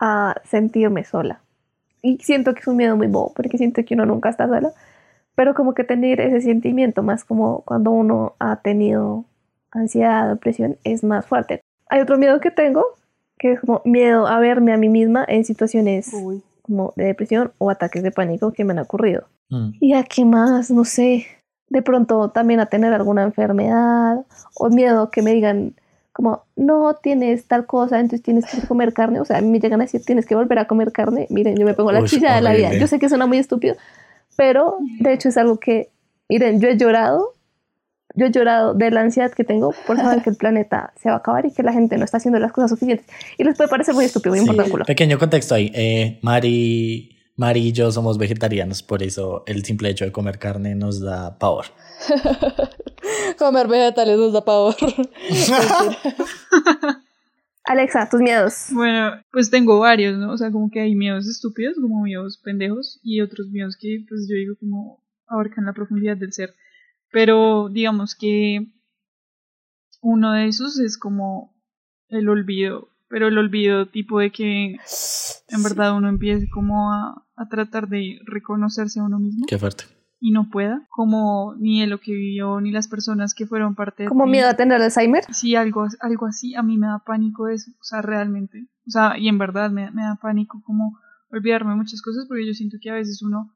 a 0.00 0.36
sentirme 0.44 1.02
sola. 1.02 1.41
Y 2.02 2.18
siento 2.18 2.52
que 2.52 2.60
es 2.60 2.66
un 2.66 2.76
miedo 2.76 2.96
muy 2.96 3.06
bobo, 3.06 3.32
porque 3.34 3.56
siento 3.56 3.84
que 3.84 3.94
uno 3.94 4.04
nunca 4.04 4.28
está 4.28 4.48
sola. 4.48 4.72
Pero 5.34 5.54
como 5.54 5.72
que 5.72 5.84
tener 5.84 6.20
ese 6.20 6.40
sentimiento, 6.42 7.02
más 7.02 7.24
como 7.24 7.62
cuando 7.62 7.90
uno 7.92 8.34
ha 8.38 8.56
tenido 8.56 9.24
ansiedad, 9.70 10.28
depresión, 10.28 10.76
es 10.84 11.02
más 11.04 11.26
fuerte. 11.26 11.62
Hay 11.88 12.00
otro 12.00 12.18
miedo 12.18 12.40
que 12.40 12.50
tengo, 12.50 12.84
que 13.38 13.52
es 13.52 13.60
como 13.60 13.80
miedo 13.84 14.26
a 14.26 14.38
verme 14.40 14.72
a 14.72 14.76
mí 14.76 14.88
misma 14.88 15.24
en 15.26 15.44
situaciones 15.44 16.12
Uy. 16.12 16.42
como 16.62 16.92
de 16.96 17.04
depresión 17.04 17.52
o 17.58 17.70
ataques 17.70 18.02
de 18.02 18.10
pánico 18.10 18.52
que 18.52 18.64
me 18.64 18.72
han 18.72 18.80
ocurrido. 18.80 19.28
Mm. 19.48 19.70
¿Y 19.80 19.94
a 19.94 20.02
qué 20.04 20.24
más? 20.24 20.70
No 20.70 20.84
sé. 20.84 21.26
De 21.68 21.80
pronto 21.80 22.30
también 22.30 22.60
a 22.60 22.66
tener 22.66 22.92
alguna 22.92 23.22
enfermedad 23.22 24.26
o 24.56 24.68
miedo 24.68 25.10
que 25.10 25.22
me 25.22 25.32
digan 25.32 25.74
como, 26.12 26.44
no 26.56 26.94
tienes 27.02 27.46
tal 27.46 27.66
cosa, 27.66 27.98
entonces 28.00 28.22
tienes 28.22 28.44
que 28.46 28.66
comer 28.66 28.92
carne. 28.92 29.20
O 29.20 29.24
sea, 29.24 29.38
a 29.38 29.40
mí 29.40 29.48
me 29.48 29.60
llegan 29.60 29.80
a 29.80 29.84
decir, 29.84 30.02
tienes 30.04 30.26
que 30.26 30.34
volver 30.34 30.58
a 30.58 30.66
comer 30.66 30.92
carne. 30.92 31.26
Miren, 31.30 31.56
yo 31.56 31.64
me 31.64 31.74
pongo 31.74 31.90
la 31.92 32.00
Uy, 32.00 32.08
chilla 32.08 32.34
de 32.34 32.40
la 32.42 32.52
vida. 32.52 32.74
Yo 32.74 32.86
sé 32.86 32.98
que 32.98 33.08
suena 33.08 33.26
muy 33.26 33.38
estúpido, 33.38 33.76
pero 34.36 34.76
de 35.00 35.12
hecho 35.14 35.28
es 35.30 35.36
algo 35.36 35.58
que, 35.58 35.90
miren, 36.28 36.60
yo 36.60 36.68
he 36.68 36.76
llorado. 36.76 37.32
Yo 38.14 38.26
he 38.26 38.30
llorado 38.30 38.74
de 38.74 38.90
la 38.90 39.00
ansiedad 39.00 39.32
que 39.32 39.42
tengo 39.42 39.72
por 39.86 39.96
saber 39.96 40.22
que 40.22 40.28
el 40.28 40.36
planeta 40.36 40.92
se 41.00 41.08
va 41.08 41.14
a 41.14 41.18
acabar 41.18 41.46
y 41.46 41.50
que 41.50 41.62
la 41.62 41.72
gente 41.72 41.96
no 41.96 42.04
está 42.04 42.18
haciendo 42.18 42.38
las 42.38 42.52
cosas 42.52 42.68
suficientes. 42.68 43.06
Y 43.38 43.44
les 43.44 43.56
puede 43.56 43.70
parecer 43.70 43.94
muy 43.94 44.04
estúpido, 44.04 44.34
muy 44.36 44.44
Sí. 44.44 44.50
importante. 44.50 44.84
Pequeño 44.84 45.18
contexto 45.18 45.54
ahí. 45.54 45.72
Eh, 45.74 46.18
Mari, 46.20 47.16
Mari 47.36 47.68
y 47.68 47.72
yo 47.72 47.90
somos 47.90 48.18
vegetarianos, 48.18 48.82
por 48.82 49.02
eso 49.02 49.44
el 49.46 49.64
simple 49.64 49.88
hecho 49.88 50.04
de 50.04 50.12
comer 50.12 50.38
carne 50.38 50.74
nos 50.74 51.00
da 51.00 51.38
pavor. 51.38 51.64
Comer 53.38 53.68
vegetales 53.68 54.18
nos 54.18 54.32
da 54.32 54.44
pavor. 54.44 54.74
Alexa, 57.64 58.08
tus 58.08 58.20
miedos. 58.20 58.66
Bueno, 58.70 59.22
pues 59.30 59.48
tengo 59.50 59.78
varios, 59.78 60.18
¿no? 60.18 60.32
O 60.32 60.36
sea, 60.36 60.50
como 60.50 60.68
que 60.70 60.80
hay 60.80 60.96
miedos 60.96 61.28
estúpidos, 61.28 61.76
como 61.80 62.02
miedos 62.02 62.38
pendejos, 62.38 62.98
y 63.02 63.20
otros 63.20 63.50
miedos 63.50 63.76
que, 63.78 64.04
pues 64.08 64.26
yo 64.28 64.34
digo, 64.34 64.56
como 64.58 65.00
abarcan 65.28 65.66
la 65.66 65.72
profundidad 65.72 66.16
del 66.16 66.32
ser. 66.32 66.54
Pero 67.12 67.68
digamos 67.68 68.16
que 68.16 68.66
uno 70.00 70.32
de 70.32 70.48
esos 70.48 70.80
es 70.80 70.98
como 70.98 71.54
el 72.08 72.28
olvido, 72.28 72.88
pero 73.08 73.28
el 73.28 73.38
olvido 73.38 73.86
tipo 73.86 74.18
de 74.18 74.32
que 74.32 74.76
en 75.48 75.62
verdad 75.62 75.96
uno 75.96 76.08
empiece 76.08 76.48
como 76.50 76.92
a, 76.92 77.24
a 77.36 77.48
tratar 77.48 77.88
de 77.88 78.18
reconocerse 78.24 79.00
a 79.00 79.04
uno 79.04 79.18
mismo 79.18 79.46
Qué 79.46 79.58
fuerte. 79.58 79.84
Y 80.24 80.30
no 80.30 80.48
pueda, 80.50 80.86
como 80.88 81.56
ni 81.58 81.80
de 81.80 81.88
lo 81.88 81.98
que 81.98 82.12
vivió, 82.12 82.60
ni 82.60 82.70
las 82.70 82.86
personas 82.86 83.34
que 83.34 83.44
fueron 83.44 83.74
parte 83.74 84.04
de 84.04 84.08
Como 84.08 84.24
miedo 84.26 84.48
a 84.48 84.54
tener 84.54 84.80
Alzheimer. 84.80 85.24
Sí, 85.34 85.56
algo, 85.56 85.88
algo 85.98 86.26
así, 86.26 86.54
a 86.54 86.62
mí 86.62 86.78
me 86.78 86.86
da 86.86 87.00
pánico 87.04 87.48
eso, 87.48 87.72
o 87.72 87.82
sea, 87.82 88.02
realmente. 88.02 88.68
O 88.86 88.90
sea, 88.90 89.18
y 89.18 89.26
en 89.26 89.38
verdad 89.38 89.72
me, 89.72 89.90
me 89.90 90.02
da 90.02 90.16
pánico 90.22 90.62
como 90.64 90.96
olvidarme 91.32 91.72
de 91.72 91.76
muchas 91.78 92.00
cosas 92.02 92.26
porque 92.28 92.46
yo 92.46 92.52
siento 92.54 92.76
que 92.80 92.90
a 92.90 92.94
veces 92.94 93.20
uno 93.20 93.52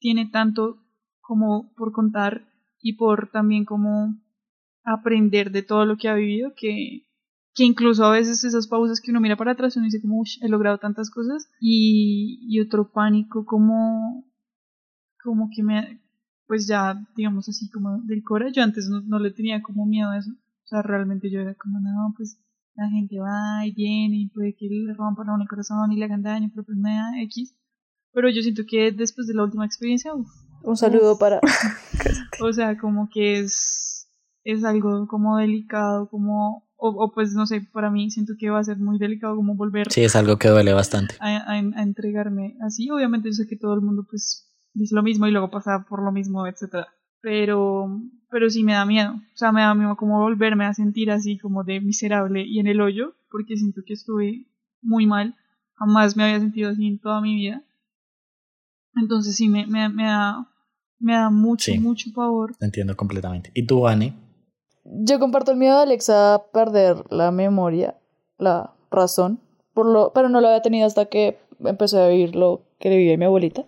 tiene 0.00 0.26
tanto 0.26 0.84
como 1.22 1.72
por 1.76 1.92
contar 1.92 2.46
y 2.78 2.98
por 2.98 3.30
también 3.30 3.64
como 3.64 4.14
aprender 4.84 5.50
de 5.50 5.62
todo 5.62 5.86
lo 5.86 5.96
que 5.96 6.10
ha 6.10 6.14
vivido 6.14 6.52
que, 6.54 7.06
que 7.54 7.64
incluso 7.64 8.04
a 8.04 8.10
veces 8.12 8.44
esas 8.44 8.66
pausas 8.68 9.00
que 9.00 9.12
uno 9.12 9.20
mira 9.20 9.36
para 9.36 9.52
atrás 9.52 9.76
uno 9.76 9.86
dice 9.86 10.02
como, 10.02 10.20
"Ush, 10.20 10.42
he 10.42 10.48
logrado 10.50 10.76
tantas 10.76 11.08
cosas 11.10 11.48
y, 11.58 12.38
y 12.50 12.60
otro 12.60 12.92
pánico 12.92 13.46
como, 13.46 14.26
como 15.22 15.48
que 15.54 15.62
me, 15.62 16.01
pues 16.52 16.66
ya, 16.66 17.02
digamos 17.16 17.48
así 17.48 17.70
como 17.70 17.98
del 18.02 18.22
cora, 18.22 18.50
yo 18.52 18.62
antes 18.62 18.86
no, 18.90 19.00
no 19.00 19.18
le 19.18 19.30
tenía 19.30 19.62
como 19.62 19.86
miedo 19.86 20.10
a 20.10 20.18
eso. 20.18 20.32
O 20.32 20.66
sea, 20.66 20.82
realmente 20.82 21.30
yo 21.30 21.40
era 21.40 21.54
como, 21.54 21.80
no, 21.80 22.12
pues 22.14 22.38
la 22.74 22.90
gente 22.90 23.18
va 23.20 23.64
y 23.66 23.72
viene 23.72 24.16
y 24.18 24.28
puede 24.28 24.54
que 24.54 24.66
le 24.68 24.92
rompan 24.92 25.30
a 25.30 25.34
uno 25.34 25.44
el 25.44 25.48
corazón 25.48 25.90
y 25.92 25.96
le 25.96 26.04
hagan 26.04 26.20
daño, 26.22 26.50
pero 26.54 26.64
pues 26.66 26.76
me 26.76 26.90
da 26.90 27.10
X. 27.22 27.54
Pero 28.12 28.28
yo 28.28 28.42
siento 28.42 28.64
que 28.68 28.92
después 28.92 29.26
de 29.26 29.32
la 29.34 29.44
última 29.44 29.64
experiencia, 29.64 30.12
uf, 30.14 30.28
Un 30.62 30.76
saludo 30.76 31.16
para. 31.18 31.40
o 32.40 32.52
sea, 32.52 32.76
como 32.76 33.08
que 33.08 33.38
es, 33.40 34.08
es 34.44 34.62
algo 34.64 35.06
como 35.08 35.38
delicado, 35.38 36.10
como, 36.10 36.68
o, 36.76 36.88
o 36.90 37.12
pues 37.12 37.32
no 37.32 37.46
sé, 37.46 37.62
para 37.72 37.90
mí 37.90 38.10
siento 38.10 38.34
que 38.38 38.50
va 38.50 38.58
a 38.60 38.64
ser 38.64 38.76
muy 38.78 38.98
delicado 38.98 39.36
como 39.36 39.54
volver 39.54 39.90
Sí, 39.90 40.02
es 40.04 40.16
algo 40.16 40.36
que 40.36 40.48
duele 40.48 40.74
bastante. 40.74 41.14
a, 41.20 41.28
a- 41.38 41.52
a 41.54 41.82
entregarme 41.82 42.56
así. 42.60 42.90
Obviamente 42.90 43.30
yo 43.30 43.32
sé 43.32 43.46
que 43.46 43.56
todo 43.56 43.74
el 43.74 43.80
mundo 43.80 44.04
pues 44.08 44.48
dice 44.74 44.94
lo 44.94 45.02
mismo 45.02 45.26
y 45.26 45.30
luego 45.30 45.50
pasa 45.50 45.84
por 45.88 46.02
lo 46.02 46.12
mismo, 46.12 46.46
etcétera. 46.46 46.88
Pero, 47.20 47.88
pero 48.30 48.50
sí 48.50 48.64
me 48.64 48.72
da 48.72 48.84
miedo. 48.84 49.12
O 49.14 49.36
sea, 49.36 49.52
me 49.52 49.60
da 49.62 49.74
miedo 49.74 49.96
como 49.96 50.18
volverme 50.20 50.64
a 50.64 50.74
sentir 50.74 51.10
así 51.10 51.38
como 51.38 51.62
de 51.64 51.80
miserable 51.80 52.42
y 52.44 52.58
en 52.58 52.66
el 52.66 52.80
hoyo, 52.80 53.14
porque 53.30 53.56
siento 53.56 53.82
que 53.86 53.92
estuve 53.94 54.46
muy 54.80 55.06
mal. 55.06 55.36
Jamás 55.74 56.16
me 56.16 56.24
había 56.24 56.40
sentido 56.40 56.70
así 56.70 56.86
en 56.86 56.98
toda 56.98 57.20
mi 57.20 57.34
vida. 57.36 57.62
Entonces 58.94 59.36
sí, 59.36 59.48
me, 59.48 59.66
me, 59.66 59.88
me 59.88 60.04
da, 60.04 60.48
me 60.98 61.14
da 61.14 61.30
mucho, 61.30 61.72
Sí. 61.72 61.78
mucho 61.78 62.10
pavor. 62.14 62.54
Te 62.56 62.66
entiendo 62.66 62.96
completamente. 62.96 63.50
¿Y 63.54 63.66
tú, 63.66 63.86
Anne? 63.86 64.14
Yo 64.84 65.18
comparto 65.18 65.52
el 65.52 65.58
miedo 65.58 65.76
de 65.76 65.82
Alexa 65.84 66.34
a 66.34 66.42
perder 66.50 67.04
la 67.10 67.30
memoria, 67.30 67.96
la 68.38 68.74
razón, 68.90 69.40
por 69.74 69.86
lo, 69.86 70.12
pero 70.12 70.28
no 70.28 70.40
lo 70.40 70.48
había 70.48 70.60
tenido 70.60 70.86
hasta 70.86 71.06
que 71.06 71.38
empecé 71.60 72.00
a 72.00 72.08
vivir 72.08 72.34
lo 72.34 72.62
que 72.80 72.90
le 72.90 72.96
vivía 72.98 73.16
mi 73.16 73.24
abuelita. 73.24 73.64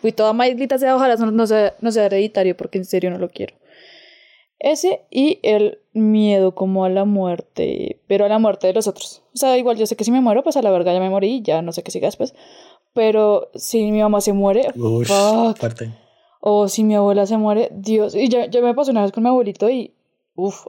Fui 0.00 0.12
toda 0.12 0.32
maldita 0.32 0.78
sea, 0.78 0.96
ojalá 0.96 1.16
no, 1.16 1.30
no 1.30 1.46
sea, 1.46 1.74
no 1.80 1.90
sea 1.92 2.06
hereditario 2.06 2.56
porque 2.56 2.78
en 2.78 2.84
serio 2.84 3.10
no 3.10 3.18
lo 3.18 3.28
quiero. 3.28 3.54
Ese 4.60 5.02
y 5.10 5.38
el 5.42 5.78
miedo 5.92 6.54
como 6.54 6.84
a 6.84 6.88
la 6.88 7.04
muerte, 7.04 8.00
pero 8.08 8.24
a 8.24 8.28
la 8.28 8.38
muerte 8.38 8.66
de 8.66 8.72
los 8.72 8.88
otros. 8.88 9.22
O 9.34 9.36
sea, 9.36 9.56
igual 9.56 9.76
yo 9.76 9.86
sé 9.86 9.94
que 9.94 10.04
si 10.04 10.10
me 10.10 10.20
muero, 10.20 10.42
pues 10.42 10.56
a 10.56 10.62
la 10.62 10.70
verga 10.70 10.92
ya 10.92 11.00
me 11.00 11.10
morí, 11.10 11.42
ya 11.42 11.62
no 11.62 11.72
sé 11.72 11.82
qué 11.82 11.90
siga 11.92 12.08
después. 12.08 12.34
Pero 12.92 13.50
si 13.54 13.90
mi 13.90 14.00
mamá 14.00 14.20
se 14.20 14.32
muere, 14.32 14.72
Uy, 14.74 15.04
fuck. 15.04 15.56
fuerte. 15.58 15.94
O 16.40 16.68
si 16.68 16.82
mi 16.84 16.94
abuela 16.94 17.26
se 17.26 17.36
muere, 17.36 17.68
Dios. 17.72 18.14
Y 18.14 18.28
ya, 18.28 18.46
ya 18.46 18.60
me 18.60 18.74
pasó 18.74 18.90
una 18.90 19.02
vez 19.02 19.12
con 19.12 19.22
mi 19.22 19.28
abuelito 19.28 19.68
y. 19.70 19.94
Uff. 20.34 20.66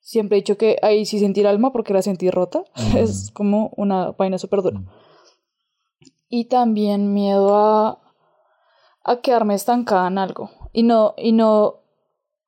Siempre 0.00 0.38
he 0.38 0.40
dicho 0.40 0.56
que 0.56 0.78
ahí 0.82 1.04
sí 1.04 1.18
sentí 1.18 1.40
el 1.40 1.46
alma 1.46 1.72
porque 1.72 1.92
la 1.92 2.02
sentí 2.02 2.30
rota. 2.30 2.64
Mm. 2.92 2.96
Es 2.96 3.30
como 3.32 3.72
una 3.76 4.12
vaina 4.12 4.38
súper 4.38 4.62
dura. 4.62 4.82
Y 6.28 6.44
también 6.46 7.12
miedo 7.12 7.54
a. 7.56 7.98
a 9.04 9.20
quedarme 9.20 9.54
estancada 9.54 10.08
en 10.08 10.18
algo. 10.18 10.50
Y 10.72 10.82
no, 10.82 11.14
y 11.16 11.32
no 11.32 11.76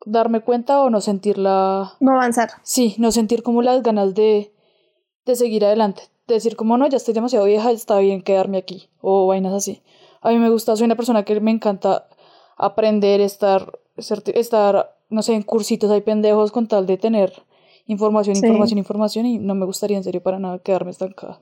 darme 0.05 0.41
cuenta 0.41 0.81
o 0.83 0.91
no 0.91 1.01
sentirla. 1.01 1.95
No 2.01 2.13
avanzar. 2.13 2.51
Sí, 2.63 2.95
no 2.99 3.13
sentir 3.13 3.43
como 3.43 3.63
las 3.63 3.83
ganas 3.83 4.15
de, 4.15 4.53
de 5.25 5.37
seguir 5.37 5.65
adelante. 5.65 6.03
De 6.27 6.35
decir 6.35 6.57
como 6.57 6.77
no, 6.79 6.87
ya 6.87 6.97
estoy 6.97 7.15
demasiado 7.15 7.45
vieja, 7.47 7.71
está 7.71 7.99
bien 7.99 8.23
quedarme 8.23 8.59
aquí. 8.59 8.89
O 9.01 9.27
vainas 9.27 9.53
así. 9.53 9.83
A 10.21 10.31
mí 10.31 10.39
me 10.39 10.51
gusta, 10.51 10.77
soy 10.77 10.85
una 10.87 10.97
persona 10.97 11.25
que 11.25 11.41
me 11.41 11.51
encanta 11.51 12.07
aprender, 12.57 13.21
estar, 13.21 13.79
estar 13.97 14.95
no 15.09 15.23
sé, 15.23 15.35
en 15.35 15.43
cursitos, 15.43 15.91
hay 15.91 16.01
pendejos 16.01 16.53
con 16.53 16.69
tal 16.69 16.87
de 16.87 16.97
tener 16.97 17.33
información, 17.87 18.37
Sí. 18.37 18.47
información, 18.47 18.79
información 18.79 19.27
y 19.27 19.39
no 19.39 19.55
me 19.55 19.67
gustaría 19.67 19.97
en 19.97 20.05
serio 20.05 20.23
para 20.23 20.39
nada 20.39 20.59
quedarme 20.61 20.91
estancada. 20.93 21.39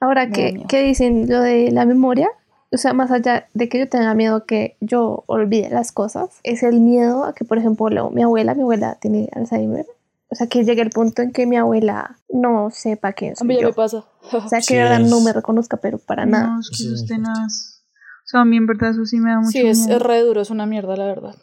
Ahora, 0.00 0.30
¿qué. 0.30 0.64
¿qué 0.68 0.82
dicen 0.82 1.28
lo 1.28 1.40
de 1.42 1.70
la 1.70 1.84
memoria? 1.84 2.28
O 2.72 2.76
sea, 2.76 2.92
más 2.92 3.10
allá 3.10 3.48
de 3.52 3.68
que 3.68 3.78
yo 3.80 3.88
tenga 3.88 4.14
miedo 4.14 4.44
que 4.46 4.76
yo 4.80 5.24
olvide 5.26 5.70
las 5.70 5.90
cosas, 5.92 6.30
es 6.44 6.62
el 6.62 6.80
miedo 6.80 7.24
a 7.24 7.34
que, 7.34 7.44
por 7.44 7.58
ejemplo, 7.58 7.88
lo- 7.90 8.10
mi 8.10 8.22
abuela, 8.22 8.54
mi 8.54 8.62
abuela 8.62 8.96
tiene 9.00 9.28
Alzheimer. 9.32 9.86
O 10.28 10.36
sea, 10.36 10.46
que 10.46 10.64
llegue 10.64 10.82
el 10.82 10.90
punto 10.90 11.22
en 11.22 11.32
que 11.32 11.44
mi 11.46 11.56
abuela 11.56 12.16
no 12.28 12.70
sepa 12.70 13.12
quién 13.12 13.32
A 13.32 13.36
soy 13.36 13.48
mí 13.48 13.54
ya 13.56 13.62
yo. 13.62 13.68
me 13.68 13.74
pasa. 13.74 14.04
O 14.32 14.48
sea, 14.48 14.58
que 14.60 14.64
Sí, 14.66 14.74
de 14.74 14.82
verdad 14.84 15.00
no 15.00 15.20
me 15.20 15.32
reconozca, 15.32 15.78
pero 15.78 15.98
para 15.98 16.24
nada. 16.26 16.46
No, 16.54 16.60
es 16.60 16.70
que 16.70 16.76
Sí, 16.76 16.84
eso 16.84 16.94
es 16.94 17.00
es 17.02 17.08
tenaz. 17.08 17.82
O 18.24 18.26
sea, 18.30 18.40
a 18.42 18.44
mí 18.44 18.56
en 18.56 18.66
verdad 18.66 18.90
eso 18.90 19.04
sí 19.04 19.18
me 19.18 19.30
da 19.30 19.38
mucho 19.40 19.50
sí, 19.50 19.66
es, 19.66 19.78
miedo. 19.78 19.96
es 19.96 20.02
re 20.02 20.20
duro, 20.20 20.40
es 20.40 20.50
una 20.50 20.66
mierda, 20.66 20.96
la 20.96 21.06
verdad. 21.06 21.34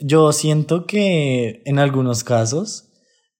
Yo 0.00 0.30
siento 0.32 0.86
que 0.86 1.62
en 1.64 1.78
algunos 1.80 2.22
casos 2.22 2.92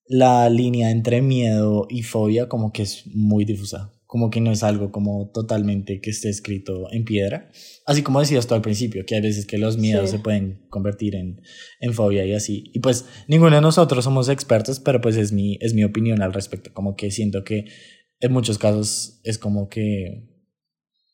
la 0.08 0.48
línea 0.48 0.90
entre 0.90 1.22
miedo 1.22 1.86
y 1.88 2.02
fobia 2.02 2.48
como 2.48 2.72
que 2.72 2.82
es 2.82 3.04
muy 3.14 3.44
difusa, 3.44 3.92
como 4.16 4.30
que 4.30 4.40
no 4.40 4.50
es 4.50 4.62
algo 4.62 4.90
como 4.92 5.28
totalmente 5.30 6.00
que 6.00 6.08
esté 6.08 6.30
escrito 6.30 6.90
en 6.90 7.04
piedra. 7.04 7.50
Así 7.84 8.02
como 8.02 8.18
decías 8.20 8.46
tú 8.46 8.54
al 8.54 8.62
principio, 8.62 9.04
que 9.04 9.14
hay 9.14 9.20
veces 9.20 9.44
que 9.44 9.58
los 9.58 9.76
miedos 9.76 10.08
Sí. 10.08 10.16
se 10.16 10.22
pueden 10.22 10.66
convertir 10.70 11.14
en, 11.16 11.42
en 11.80 11.92
fobia 11.92 12.24
y 12.24 12.32
así. 12.32 12.70
Y 12.72 12.80
pues 12.80 13.04
ninguno 13.28 13.56
de 13.56 13.60
nosotros 13.60 14.04
somos 14.04 14.30
expertos, 14.30 14.80
pero 14.80 15.02
pues 15.02 15.18
es 15.18 15.32
mi, 15.32 15.58
es 15.60 15.74
mi 15.74 15.84
opinión 15.84 16.22
al 16.22 16.32
respecto, 16.32 16.70
como 16.72 16.96
que 16.96 17.10
siento 17.10 17.44
que 17.44 17.66
en 18.18 18.32
muchos 18.32 18.56
casos 18.56 19.20
es 19.22 19.36
como 19.36 19.68
que 19.68 20.30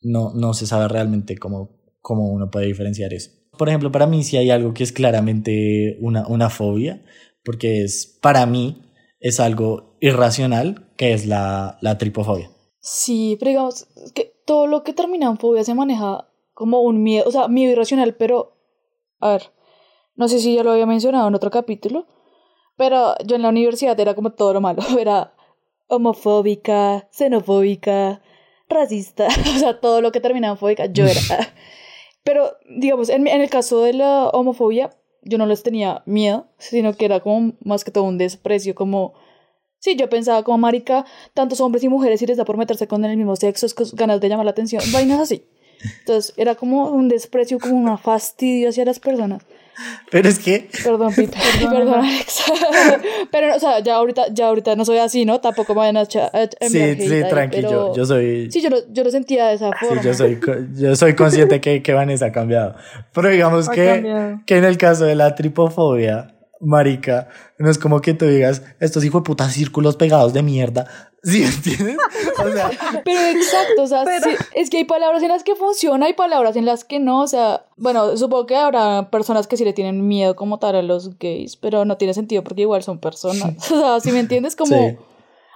no, 0.01 0.33
no 0.33 0.55
se 0.55 0.69
sabe 0.69 0.87
realmente 0.87 1.37
cómo, 1.39 1.81
cómo 2.03 2.31
uno 2.33 2.53
puede 2.53 2.67
diferenciar 2.67 3.13
eso. 3.13 3.31
Por 3.59 3.69
ejemplo, 3.69 3.91
para 3.91 4.07
mí 4.07 4.23
sí 4.23 4.37
hay 4.37 4.51
algo 4.51 4.75
que 4.75 4.85
es 4.85 4.93
claramente 4.93 5.99
una, 6.01 6.25
una 6.29 6.51
fobia, 6.51 7.03
porque 7.43 7.83
es, 7.83 8.17
para 8.23 8.47
mí, 8.47 8.81
es 9.19 9.41
algo 9.41 9.99
irracional, 10.01 10.87
que 10.97 11.15
es 11.15 11.27
la, 11.27 11.79
la 11.81 11.99
tripofobia. 11.99 12.52
Sí, 12.85 13.37
pero 13.39 13.51
digamos 13.51 13.87
que 14.13 14.35
todo 14.45 14.67
lo 14.67 14.83
que 14.83 14.93
termina 14.93 15.29
en 15.29 15.39
fobia 15.39 15.63
se 15.63 15.73
maneja 15.73 16.29
como 16.53 16.81
un 16.81 17.01
miedo, 17.01 17.29
o 17.29 17.31
sea, 17.31 17.47
miedo 17.47 17.71
irracional, 17.71 18.17
pero, 18.17 18.57
a 19.21 19.31
ver, 19.31 19.53
no 20.17 20.27
sé 20.27 20.41
si 20.41 20.57
ya 20.57 20.65
lo 20.65 20.73
había 20.73 20.85
mencionado 20.85 21.29
en 21.29 21.35
otro 21.37 21.53
capítulo, 21.53 22.09
pero 22.77 23.15
yo 23.25 23.37
en 23.37 23.43
la 23.43 23.51
universidad 23.51 23.99
era 24.01 24.17
como 24.17 24.33
todo 24.33 24.53
lo 24.53 24.61
malo, 24.61 24.83
era 24.99 25.33
homofóbica, 25.87 27.09
xenofóbica, 27.13 28.21
racista, 28.69 29.29
o 29.55 29.59
sea, 29.59 29.79
todo 29.79 30.01
lo 30.01 30.11
que 30.11 30.21
terminaba 30.21 30.55
en 30.55 30.59
fóbica, 30.59 30.87
yo 30.87 31.07
era. 31.07 31.21
Pero, 32.25 32.57
digamos, 32.69 33.11
en, 33.11 33.29
en 33.29 33.41
el 33.41 33.51
caso 33.51 33.83
de 33.83 33.93
la 33.93 34.29
homofobia, 34.31 34.91
yo 35.23 35.39
no 35.39 35.47
les 35.47 35.63
tenía 35.63 36.03
miedo, 36.05 36.49
sino 36.59 36.95
que 36.95 37.05
era 37.05 37.21
como 37.21 37.53
más 37.65 37.85
que 37.85 37.93
todo 37.93 38.05
un 38.05 38.19
desprecio, 38.19 38.75
como... 38.75 39.15
Sí, 39.83 39.97
yo 39.97 40.09
pensaba 40.09 40.45
como 40.45 40.59
marica, 40.59 41.05
tantos 41.35 41.61
hombres 41.61 41.83
y 41.83 41.89
mujeres 41.89 42.23
y 42.23 42.27
les 42.27 42.37
da 42.37 42.45
por 42.45 42.57
meterse 42.57 42.87
con 42.87 43.05
el 43.05 43.17
mismo 43.17 43.35
sexo, 43.35 43.67
es 43.67 43.75
ganas 43.97 44.21
de 44.21 44.29
llamar 44.29 44.45
la 44.45 44.53
atención, 44.53 44.81
vainas 44.93 45.19
así. 45.19 45.45
Entonces, 45.99 46.33
era 46.37 46.55
como 46.55 46.89
un 46.91 47.09
desprecio, 47.09 47.59
como 47.59 47.75
una 47.75 47.97
fastidio 47.99 48.69
hacia 48.69 48.85
las 48.85 49.01
personas. 49.01 49.43
Pero 50.13 50.29
es 50.29 50.39
que 50.39 50.69
Perdón, 50.85 51.13
Pipe. 51.13 51.37
Perdón, 51.61 51.95
Alex. 52.05 52.43
pero, 53.33 53.57
o 53.57 53.59
sea, 53.59 53.81
ya 53.81 53.97
ahorita, 53.97 54.27
ya 54.33 54.47
ahorita 54.47 54.77
no 54.77 54.85
soy 54.85 54.99
así, 54.99 55.25
¿no? 55.25 55.41
Tampoco 55.41 55.73
me 55.75 55.79
vayan 55.81 55.97
a 55.97 56.03
echar- 56.03 56.31
a 56.33 56.47
sí, 56.69 56.95
sí, 57.01 57.23
tranquilo, 57.29 57.69
pero- 57.69 57.97
yo, 57.97 58.07
soy... 58.07 58.53
Sí, 58.53 58.61
yo 58.61 58.71
lo, 58.71 58.77
yo 58.93 59.03
lo 59.03 59.11
sentía 59.11 59.49
de 59.49 59.55
esa 59.55 59.71
Sí, 59.71 59.87
forma. 59.87 60.03
yo 60.03 60.15
soy, 60.15 60.39
yo 60.77 60.95
soy 60.95 61.15
consciente 61.17 61.61
que, 61.61 61.83
que 61.83 61.93
Vanessa 61.95 62.27
ha 62.27 62.33
cambiado. 62.33 62.77
Pero 63.13 63.29
digamos 63.31 63.69
Ha 63.69 63.73
que, 63.73 63.87
cambiado. 63.87 64.41
que 64.47 64.57
en 64.59 64.65
el 64.65 64.77
caso 64.79 65.05
de 65.07 65.17
la 65.17 65.35
tripofobia, 65.35 66.32
marica, 66.63 67.29
no 67.59 67.69
es 67.71 67.77
como 67.77 68.01
que 68.01 68.15
tú 68.15 68.25
digas, 68.25 68.63
estos 68.81 69.05
hijos 69.05 69.23
de 69.23 69.27
puta 69.27 69.49
círculos 69.51 69.97
pegados 69.97 70.33
de 70.33 70.43
mierda. 70.43 70.87
¿Sí 71.25 71.43
entiendes? 71.45 71.97
O 72.45 72.51
sea, 72.51 72.71
Pero 73.05 73.21
exacto, 73.21 73.83
o 73.83 73.87
sea, 73.87 74.05
sí, 74.23 74.31
es 74.55 74.71
que 74.71 74.79
hay 74.79 74.85
palabras 74.85 75.23
en 75.23 75.29
las 75.29 75.45
que 75.45 75.55
funciona, 75.55 76.07
hay 76.07 76.15
palabras 76.15 76.57
en 76.57 76.65
las 76.65 76.85
que 76.85 76.99
no, 76.99 77.21
o 77.23 77.27
sea, 77.27 77.67
bueno, 77.77 78.17
supongo 78.17 78.47
que 78.47 78.57
habrá 78.57 79.11
personas 79.11 79.47
que 79.47 79.57
sí 79.57 79.65
le 79.65 79.73
tienen 79.73 80.07
miedo 80.09 80.35
como 80.35 80.59
tal 80.59 80.75
a 80.77 80.83
los 80.83 81.19
gays, 81.19 81.57
pero 81.57 81.85
no 81.85 81.97
tiene 81.97 82.15
sentido 82.15 82.43
porque 82.43 82.63
igual 82.63 82.83
son 82.83 82.99
personas. 82.99 83.55
O 83.73 83.79
sea, 83.79 84.01
si 84.01 84.11
me 84.13 84.21
entiendes, 84.21 84.57
como 84.57 84.77
Sí. 84.77 84.97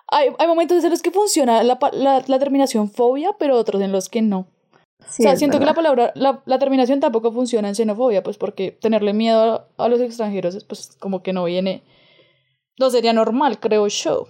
hay, 0.09 0.29
hay 0.39 0.47
momentos 0.47 0.83
en 0.85 0.91
los 0.91 1.03
que 1.03 1.11
funciona 1.11 1.63
la, 1.65 1.79
la 2.27 2.39
terminación 2.39 2.91
fobia, 2.91 3.31
pero 3.39 3.57
otros 3.57 3.81
en 3.83 3.93
los 3.93 4.09
que 4.09 4.23
no. 4.23 4.47
Sí, 5.09 5.23
o 5.23 5.29
sea, 5.29 5.37
siento 5.37 5.59
que 5.59 5.65
la 5.65 5.73
verdad. 5.73 5.95
palabra, 5.95 6.13
la, 6.15 6.43
la 6.47 6.59
terminación 6.59 7.01
tampoco 7.01 7.33
funciona 7.33 7.69
en 7.69 7.75
xenofobia, 7.75 8.23
pues 8.23 8.37
porque 8.39 8.73
tenerle 8.73 9.13
miedo 9.13 9.69
a, 9.79 9.85
a 9.85 9.89
los 9.89 10.01
extranjeros, 10.01 10.63
pues 10.65 10.97
como 10.99 11.23
que 11.23 11.33
no 11.33 11.45
viene, 11.45 11.83
no 12.79 12.91
sería 12.91 13.13
normal, 13.13 13.59
creo 13.61 13.87
yo. 13.89 14.27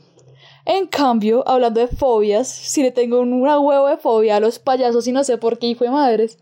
En 0.65 0.87
cambio, 0.87 1.47
hablando 1.49 1.81
de 1.81 1.87
fobias, 1.89 2.49
si 2.49 2.83
le 2.83 2.91
tengo 2.91 3.21
un- 3.21 3.33
una 3.33 3.59
huevo 3.59 3.87
de 3.89 3.97
fobia 3.97 4.37
a 4.37 4.41
los 4.41 4.59
payasos 4.59 5.07
y 5.07 5.13
no 5.13 5.23
sé 5.25 5.39
por 5.39 5.59
qué, 5.59 5.67
hijo 5.69 5.85
de 5.85 5.91
madres. 5.91 6.39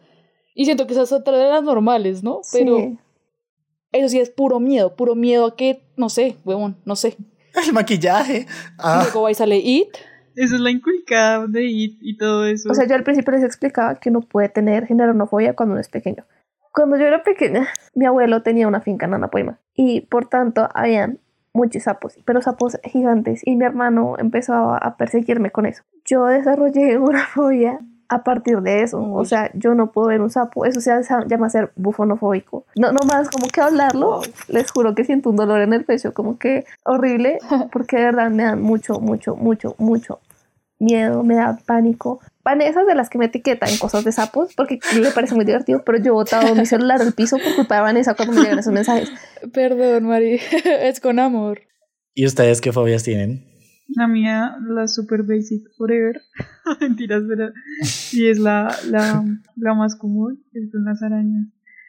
Y 0.54 0.64
siento 0.64 0.86
que 0.86 0.92
esas 0.94 1.08
son 1.08 1.20
otra 1.20 1.36
de 1.36 1.48
las 1.48 1.62
normales, 1.62 2.22
¿no? 2.22 2.40
Pero 2.52 2.76
Sí. 2.78 2.98
eso 3.92 4.08
sí 4.08 4.18
es 4.20 4.30
puro 4.30 4.60
miedo, 4.60 4.94
puro 4.96 5.14
miedo 5.14 5.46
a 5.46 5.56
que, 5.56 5.82
no 5.96 6.08
sé, 6.08 6.36
huevón, 6.44 6.76
no 6.84 6.96
sé. 6.96 7.16
el 7.66 7.72
maquillaje. 7.72 8.40
Y 8.40 8.46
Ah, 8.78 9.02
luego 9.04 9.22
va 9.22 9.30
y 9.30 9.34
sale 9.34 9.56
It. 9.58 9.88
Esa 10.36 10.54
es 10.56 10.60
la 10.60 10.70
inculcada 10.70 11.46
de 11.46 11.64
IT 11.64 11.98
y 12.00 12.16
todo 12.16 12.46
eso. 12.46 12.70
O 12.70 12.74
sea, 12.74 12.86
yo 12.86 12.94
al 12.94 13.04
principio 13.04 13.32
les 13.32 13.44
explicaba 13.44 13.94
que 13.96 14.10
uno 14.10 14.20
puede 14.20 14.48
tener 14.48 14.86
generonofobia 14.86 15.54
cuando 15.54 15.74
uno 15.74 15.80
es 15.80 15.88
pequeño. 15.88 16.24
Cuando 16.72 16.96
yo 16.96 17.04
era 17.06 17.22
pequeña, 17.22 17.68
mi 17.94 18.06
abuelo 18.06 18.42
tenía 18.42 18.68
una 18.68 18.80
finca 18.80 19.06
en 19.06 19.14
Anapoima 19.14 19.58
y 19.74 20.02
por 20.02 20.26
tanto 20.28 20.68
habían 20.74 21.20
muchos 21.52 21.84
sapos, 21.84 22.18
pero 22.24 22.42
sapos 22.42 22.78
gigantes 22.82 23.42
y 23.44 23.54
mi 23.54 23.64
hermano 23.64 24.16
empezó 24.18 24.54
a, 24.54 24.78
a 24.78 24.96
perseguirme 24.96 25.50
con 25.50 25.66
eso. 25.66 25.84
Yo 26.04 26.26
desarrollé 26.26 26.98
una 26.98 27.26
fobia 27.26 27.80
a 28.08 28.22
partir 28.24 28.60
de 28.60 28.82
eso, 28.82 29.02
o 29.12 29.24
sea, 29.24 29.50
yo 29.54 29.74
no 29.74 29.90
puedo 29.92 30.08
ver 30.08 30.20
un 30.20 30.30
sapo, 30.30 30.64
eso 30.66 30.80
se 30.80 30.90
llama- 31.28 31.50
ser 31.50 31.72
bufonofóbico. 31.76 32.64
No, 32.76 32.92
no 32.92 33.00
más 33.06 33.28
como 33.30 33.48
que 33.48 33.60
hablarlo, 33.60 34.20
les 34.48 34.70
juro 34.70 34.94
que 34.94 35.04
siento 35.04 35.30
un 35.30 35.36
dolor 35.36 35.60
en 35.62 35.72
el 35.72 35.84
pecho, 35.84 36.12
como 36.12 36.38
que 36.38 36.64
horrible, 36.84 37.38
porque 37.72 37.96
de 37.96 38.04
verdad 38.04 38.30
me 38.30 38.44
dan 38.44 38.62
mucho, 38.62 39.00
mucho, 39.00 39.36
mucho, 39.36 39.74
mucho 39.78 40.20
miedo, 40.78 41.22
me 41.22 41.36
da 41.36 41.58
pánico. 41.66 42.20
Vanessa 42.44 42.84
de 42.84 42.94
las 42.94 43.08
que 43.08 43.16
me 43.16 43.26
etiquetan 43.26 43.70
en 43.70 43.78
cosas 43.78 44.04
de 44.04 44.12
sapos 44.12 44.52
porque 44.54 44.78
le 45.00 45.10
parece 45.12 45.34
muy 45.34 45.46
divertido, 45.46 45.82
pero 45.84 45.96
yo 45.98 46.08
he 46.08 46.10
botado 46.14 46.54
mi 46.54 46.66
celular 46.66 47.00
al 47.00 47.12
piso 47.12 47.38
por 47.38 47.54
culpa 47.54 47.76
de 47.76 47.80
Vanessa 47.80 48.14
cuando 48.14 48.34
me 48.34 48.42
llegan 48.42 48.58
esos 48.58 48.72
mensajes. 48.72 49.10
Perdón, 49.52 50.04
Mari, 50.04 50.40
es 50.64 51.00
con 51.00 51.18
amor. 51.20 51.62
¿Y 52.12 52.26
ustedes 52.26 52.60
qué 52.60 52.70
fobias 52.72 53.02
tienen? 53.02 53.44
La 53.88 54.08
mía, 54.08 54.56
la 54.66 54.88
super 54.88 55.22
basic 55.22 55.70
forever. 55.76 56.20
Mentiras, 56.80 57.22
pero 57.28 57.52
sí 57.82 58.26
es 58.26 58.38
la, 58.38 58.74
la, 58.88 59.24
la 59.56 59.74
más 59.74 59.94
común, 59.96 60.42
es 60.52 60.70
con 60.72 60.84
las 60.84 61.02
arañas. 61.02 61.46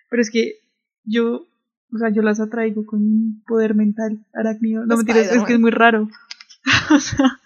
Pero 0.09 0.21
es 0.21 0.29
que 0.29 0.55
yo, 1.03 1.47
o 1.91 1.97
sea, 1.97 2.09
yo 2.09 2.21
las 2.21 2.39
atraigo 2.39 2.85
con 2.85 3.01
mi 3.01 3.41
poder 3.47 3.75
mental 3.75 4.25
arácnido. 4.33 4.85
No 4.85 4.97
mentiras, 4.97 5.31
es 5.31 5.43
que 5.43 5.53
es 5.53 5.59
muy 5.59 5.71
raro. 5.71 6.09
o 6.91 6.99
sea, 6.99 7.39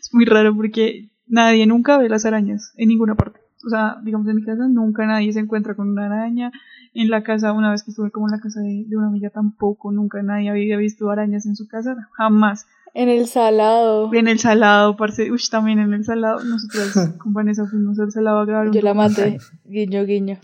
es 0.00 0.12
muy 0.12 0.24
raro 0.24 0.54
porque 0.54 1.10
nadie 1.26 1.66
nunca 1.66 1.98
ve 1.98 2.08
las 2.08 2.24
arañas 2.24 2.72
en 2.76 2.88
ninguna 2.88 3.14
parte. 3.14 3.40
O 3.66 3.70
sea, 3.70 3.98
digamos 4.04 4.28
en 4.28 4.36
mi 4.36 4.44
casa 4.44 4.68
nunca 4.68 5.04
nadie 5.06 5.32
se 5.32 5.40
encuentra 5.40 5.74
con 5.74 5.90
una 5.90 6.06
araña. 6.06 6.52
En 6.94 7.10
la 7.10 7.22
casa, 7.22 7.52
una 7.52 7.70
vez 7.70 7.82
que 7.82 7.90
estuve 7.90 8.10
como 8.10 8.28
en 8.28 8.32
la 8.32 8.40
casa 8.40 8.60
de, 8.60 8.84
de 8.86 8.96
una 8.96 9.08
amiga 9.08 9.30
tampoco, 9.30 9.92
nunca 9.92 10.22
nadie 10.22 10.50
había 10.50 10.76
visto 10.76 11.10
arañas 11.10 11.46
en 11.46 11.54
su 11.54 11.68
casa, 11.68 12.08
jamás. 12.12 12.66
En 12.94 13.08
el 13.08 13.26
salado. 13.26 14.12
En 14.12 14.28
el 14.28 14.38
salado, 14.38 14.96
parce, 14.96 15.30
uy, 15.30 15.40
también 15.50 15.78
en 15.78 15.92
el 15.94 16.04
salado. 16.04 16.42
Nosotros 16.44 16.92
con 17.18 17.32
Vanessa 17.32 17.66
fuimos 17.66 17.98
al 18.00 18.10
salado 18.10 18.40
a 18.40 18.44
grabar 18.44 18.68
un 18.68 18.72
Yo 18.72 18.82
la 18.82 18.94
maté. 18.94 19.38
Guiño, 19.64 20.04
guiño. 20.04 20.38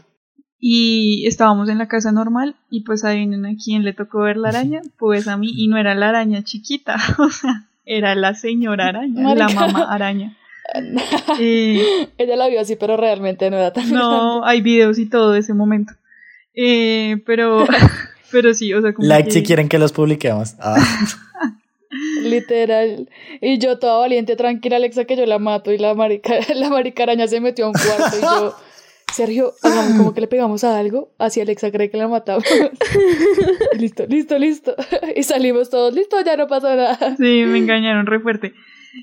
Y 0.58 1.26
estábamos 1.26 1.68
en 1.68 1.76
la 1.78 1.88
casa 1.88 2.10
normal 2.12 2.56
y 2.70 2.84
pues 2.84 3.04
adivinen 3.04 3.44
a 3.44 3.50
quién 3.62 3.84
le 3.84 3.92
tocó 3.92 4.20
ver 4.20 4.36
la 4.38 4.48
araña, 4.48 4.80
pues 4.98 5.28
a 5.28 5.36
mí, 5.36 5.50
y 5.54 5.68
no 5.68 5.76
era 5.76 5.94
la 5.94 6.08
araña 6.08 6.42
chiquita, 6.42 6.96
o 7.18 7.28
sea, 7.28 7.66
era 7.84 8.14
la 8.14 8.34
señora 8.34 8.88
araña, 8.88 9.34
la 9.34 9.44
Marica. 9.48 9.60
mamá 9.66 9.92
araña. 9.92 10.36
Eh, 11.38 12.08
Ella 12.16 12.36
la 12.36 12.48
vio 12.48 12.58
así, 12.62 12.76
pero 12.76 12.96
realmente 12.96 13.50
no 13.50 13.58
era 13.58 13.72
tan 13.74 13.90
no, 13.90 14.42
hay 14.46 14.62
videos 14.62 14.98
y 14.98 15.04
todo 15.06 15.32
de 15.32 15.40
ese 15.40 15.52
momento. 15.52 15.92
Eh, 16.54 17.22
pero, 17.26 17.66
pero 18.32 18.54
sí, 18.54 18.72
o 18.72 18.80
sea, 18.80 18.94
como 18.94 19.06
Like 19.06 19.26
que- 19.28 19.32
si 19.34 19.42
quieren 19.42 19.68
que 19.68 19.78
los 19.78 19.92
publiquemos. 19.92 20.54
Ah. 20.60 20.76
Literal. 22.22 23.08
Y 23.40 23.58
yo 23.58 23.78
toda 23.78 23.98
valiente, 23.98 24.36
tranquila, 24.36 24.76
Alexa, 24.76 25.04
que 25.04 25.16
yo 25.16 25.26
la 25.26 25.38
mato. 25.38 25.72
Y 25.72 25.78
la 25.78 25.94
marica, 25.94 26.34
la 26.54 26.70
marica 26.70 27.04
araña 27.04 27.28
se 27.28 27.40
metió 27.40 27.66
a 27.66 27.68
un 27.68 27.74
cuarto 27.74 28.16
y 28.16 28.22
yo 28.22 28.54
Sergio, 29.14 29.52
hagamos 29.62 29.96
como 29.96 30.12
que 30.12 30.20
le 30.20 30.26
pegamos 30.26 30.64
a 30.64 30.76
algo, 30.76 31.14
así 31.18 31.40
Alexa 31.40 31.70
cree 31.70 31.88
que 31.88 31.96
la 31.96 32.08
matamos. 32.08 32.42
listo, 33.78 34.06
listo, 34.06 34.36
listo. 34.38 34.74
Y 35.14 35.22
salimos 35.22 35.70
todos, 35.70 35.94
listo, 35.94 36.16
ya 36.24 36.36
no 36.36 36.48
pasa 36.48 36.74
nada. 36.74 37.16
Sí, 37.16 37.44
me 37.46 37.58
engañaron 37.58 38.06
re 38.06 38.18
fuerte. 38.18 38.54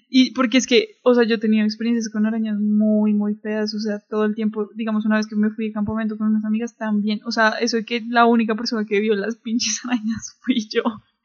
Y 0.10 0.34
porque 0.34 0.58
es 0.58 0.68
que, 0.68 0.96
o 1.04 1.14
sea, 1.14 1.26
yo 1.26 1.40
tenido 1.40 1.64
experiencias 1.64 2.10
con 2.10 2.26
arañas 2.26 2.58
muy, 2.60 3.14
muy 3.14 3.36
feas, 3.36 3.74
o 3.74 3.80
sea, 3.80 4.00
todo 4.10 4.26
el 4.26 4.36
tiempo, 4.36 4.70
digamos, 4.76 5.06
una 5.06 5.16
vez 5.16 5.28
que 5.28 5.36
me 5.38 5.50
fui 5.50 5.68
de 5.68 5.74
campamento 5.74 6.18
con 6.18 6.28
unas 6.28 6.44
amigas 6.44 6.76
también, 6.76 7.22
o 7.26 7.32
sea, 7.32 7.52
eso 7.62 7.78
de 7.78 7.86
que 7.86 8.02
la 8.08 8.26
única 8.26 8.56
persona 8.56 8.86
que 8.86 9.00
vio 9.00 9.16
las 9.16 9.38
pinches 9.38 9.80
arañas 9.86 10.38
fui 10.42 10.68
yo. 10.70 10.84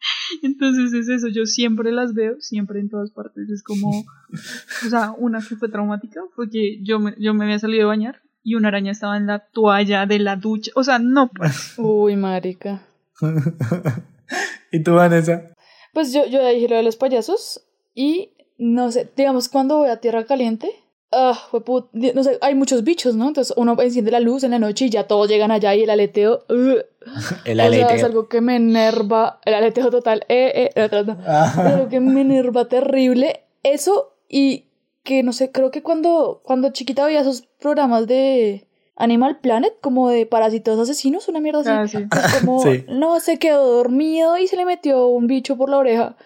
Entonces 0.43 0.93
es 0.93 1.09
eso, 1.09 1.29
yo 1.29 1.47
siempre 1.47 1.93
las 1.93 2.15
veo, 2.15 2.37
siempre 2.41 2.81
en 2.81 2.89
todas 2.89 3.11
partes. 3.11 3.49
Es 3.51 3.63
como, 3.63 3.91
o 3.91 4.89
sea, 4.91 5.13
una 5.17 5.41
que 5.41 5.57
fue 5.57 5.69
traumática 5.69 6.21
fue 6.35 6.51
que 6.51 6.83
yo 6.83 6.99
me, 6.99 7.15
yo 7.19 7.35
me 7.35 7.45
había 7.45 7.59
salido 7.59 7.85
a 7.85 7.89
bañar 7.89 8.23
y 8.43 8.55
una 8.55 8.69
araña 8.69 8.93
estaba 8.93 9.17
en 9.17 9.27
la 9.27 9.41
toalla 9.41 10.07
de 10.07 10.19
la 10.19 10.37
ducha. 10.37 10.71
O 10.75 10.85
sea, 10.85 10.99
no, 10.99 11.29
pues. 11.29 11.75
Uy, 11.79 12.17
marica. 12.17 12.87
¿Y 14.73 14.83
tú, 14.83 14.95
Vanessa? 14.95 15.53
Pues 15.93 16.13
yo, 16.13 16.27
yo 16.27 16.47
dije 16.47 16.69
lo 16.69 16.77
de 16.77 16.83
los 16.83 16.97
payasos 16.97 17.67
y 17.95 18.31
no 18.59 18.91
sé, 18.93 19.11
digamos, 19.17 19.49
cuando 19.49 19.79
voy 19.79 19.89
a 19.89 20.01
tierra 20.01 20.25
caliente, 20.27 20.71
ah, 21.13 21.35
fue 21.51 21.65
put- 21.65 21.89
no 21.93 22.23
sé, 22.25 22.39
hay 22.41 22.55
muchos 22.55 22.85
bichos, 22.85 23.15
¿no? 23.17 23.29
Entonces 23.29 23.55
uno 23.57 23.77
enciende 23.81 24.11
la 24.11 24.21
luz 24.21 24.45
en 24.45 24.51
la 24.53 24.59
noche 24.59 24.87
y 24.87 24.91
ya 24.91 25.07
todos 25.07 25.29
llegan 25.29 25.51
allá 25.51 25.75
y 25.75 25.83
el 25.83 25.91
aleteo, 25.91 26.45
ugh. 26.49 26.85
El 27.45 27.61
o 27.61 27.63
sea, 27.65 27.73
es 27.73 27.83
aleteo. 27.85 28.07
algo 28.07 28.29
que 28.29 28.41
me 28.41 28.57
enerva, 28.57 29.41
el 29.45 29.55
aleteo 29.55 29.91
total, 29.91 30.25
eh, 30.29 30.71
eh, 30.75 30.89
no, 30.91 31.03
no, 31.05 31.15
no. 31.15 31.21
Es 31.23 31.57
algo 31.59 31.89
que 31.89 32.01
me 32.01 32.21
enerva 32.23 32.67
terrible. 32.69 33.41
Eso 33.63 34.13
y 34.29 34.65
que 35.05 35.23
no 35.23 35.33
sé, 35.33 35.53
creo 35.53 35.71
que 35.71 35.83
cuando, 35.83 36.41
cuando 36.45 36.71
chiquita 36.71 37.05
veía 37.07 37.21
esos 37.21 37.43
programas 37.61 38.09
de 38.09 38.67
Animal 38.97 39.39
Planet, 39.39 39.75
como 39.81 40.09
de 40.09 40.27
parásitos 40.27 40.79
asesinos, 40.81 41.29
una 41.29 41.39
mierda 41.39 41.61
así. 41.61 41.97
Ah, 42.11 42.29
sí. 42.29 42.41
Como, 42.41 42.61
Sí. 42.65 42.85
no, 42.89 43.21
se 43.21 43.39
quedó 43.39 43.65
dormido 43.77 44.37
y 44.39 44.49
se 44.49 44.57
le 44.57 44.65
metió 44.65 45.07
un 45.07 45.29
bicho 45.29 45.57
por 45.57 45.69
la 45.71 45.79
oreja. 45.79 46.17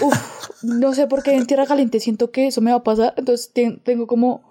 Uf, 0.00 0.62
no 0.62 0.94
sé 0.94 1.06
por 1.06 1.22
qué 1.22 1.34
en 1.34 1.46
Tierra 1.46 1.66
Caliente 1.66 2.00
siento 2.00 2.30
que 2.30 2.46
eso 2.46 2.60
me 2.60 2.70
va 2.70 2.78
a 2.78 2.82
pasar. 2.84 3.14
Entonces 3.16 3.52
ten- 3.52 3.80
tengo 3.82 4.06
como 4.06 4.42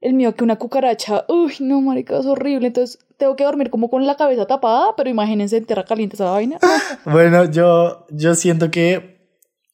el 0.00 0.14
miedo 0.14 0.34
que 0.34 0.44
una 0.44 0.56
cucaracha. 0.56 1.24
Uy, 1.28 1.54
no, 1.60 1.80
marica, 1.80 2.18
es 2.18 2.26
horrible. 2.26 2.68
Entonces 2.68 2.98
tengo 3.16 3.34
que 3.36 3.44
dormir 3.44 3.70
como 3.70 3.90
con 3.90 4.06
la 4.06 4.16
cabeza 4.16 4.46
tapada, 4.46 4.94
pero 4.96 5.10
imagínense 5.10 5.56
en 5.56 5.64
Tierra 5.66 5.84
Caliente 5.84 6.16
esa 6.16 6.30
vaina. 6.30 6.58
Bueno, 7.04 7.44
yo, 7.50 8.06
yo 8.10 8.34
siento 8.34 8.70
que 8.70 9.16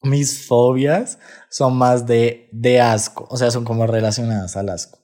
mis 0.01 0.45
fobias 0.47 1.17
son 1.49 1.75
más 1.77 2.05
de, 2.05 2.47
de 2.51 2.79
asco, 2.79 3.27
o 3.29 3.37
sea, 3.37 3.49
son 3.49 3.65
como 3.65 3.87
relacionadas 3.87 4.55
al 4.55 4.69
asco. 4.69 4.99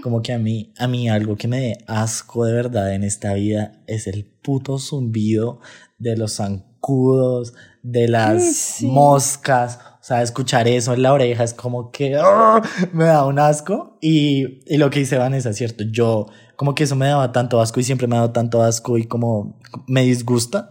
Como 0.00 0.22
que 0.22 0.32
a 0.32 0.38
mí, 0.38 0.72
a 0.78 0.86
mí 0.86 1.08
algo 1.08 1.36
que 1.36 1.48
me 1.48 1.58
dé 1.60 1.78
asco 1.88 2.44
de 2.44 2.52
verdad 2.52 2.94
en 2.94 3.02
esta 3.02 3.32
vida 3.34 3.82
es 3.88 4.06
el 4.06 4.24
puto 4.42 4.78
zumbido 4.78 5.58
de 5.98 6.16
los 6.16 6.36
zancudos, 6.36 7.54
de 7.84 8.08
las 8.08 8.42
sí. 8.42 8.86
moscas. 8.86 9.78
O 10.00 10.06
sea, 10.06 10.22
escuchar 10.22 10.66
eso 10.66 10.92
en 10.92 11.02
la 11.02 11.12
oreja 11.12 11.44
es 11.44 11.54
como 11.54 11.92
que 11.92 12.16
¡ah! 12.16 12.60
me 12.92 13.04
da 13.04 13.24
un 13.24 13.38
asco. 13.38 13.98
Y, 14.00 14.60
y 14.66 14.78
lo 14.78 14.90
que 14.90 14.98
dice 14.98 15.18
Vanessa 15.18 15.50
es 15.50 15.56
cierto. 15.56 15.84
Yo, 15.84 16.26
como 16.56 16.74
que 16.74 16.84
eso 16.84 16.96
me 16.96 17.06
daba 17.06 17.30
tanto 17.30 17.60
asco 17.60 17.78
y 17.78 17.84
siempre 17.84 18.08
me 18.08 18.16
ha 18.16 18.20
dado 18.20 18.32
tanto 18.32 18.62
asco 18.62 18.98
y 18.98 19.04
como 19.04 19.60
me 19.86 20.02
disgusta 20.02 20.70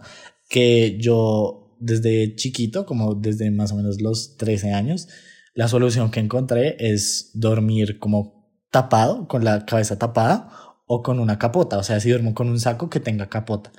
que 0.50 0.98
yo 1.00 1.76
desde 1.78 2.34
chiquito, 2.36 2.84
como 2.84 3.14
desde 3.14 3.50
más 3.50 3.72
o 3.72 3.76
menos 3.76 4.00
los 4.00 4.36
13 4.36 4.72
años, 4.72 5.08
la 5.54 5.68
solución 5.68 6.10
que 6.10 6.20
encontré 6.20 6.76
es 6.78 7.30
dormir 7.34 7.98
como 7.98 8.50
tapado, 8.70 9.28
con 9.28 9.44
la 9.44 9.64
cabeza 9.66 9.98
tapada 9.98 10.50
o 10.86 11.02
con 11.02 11.20
una 11.20 11.38
capota. 11.38 11.78
O 11.78 11.82
sea, 11.84 12.00
si 12.00 12.10
duermo 12.10 12.34
con 12.34 12.48
un 12.48 12.58
saco 12.58 12.90
que 12.90 13.00
tenga 13.00 13.28
capota. 13.28 13.72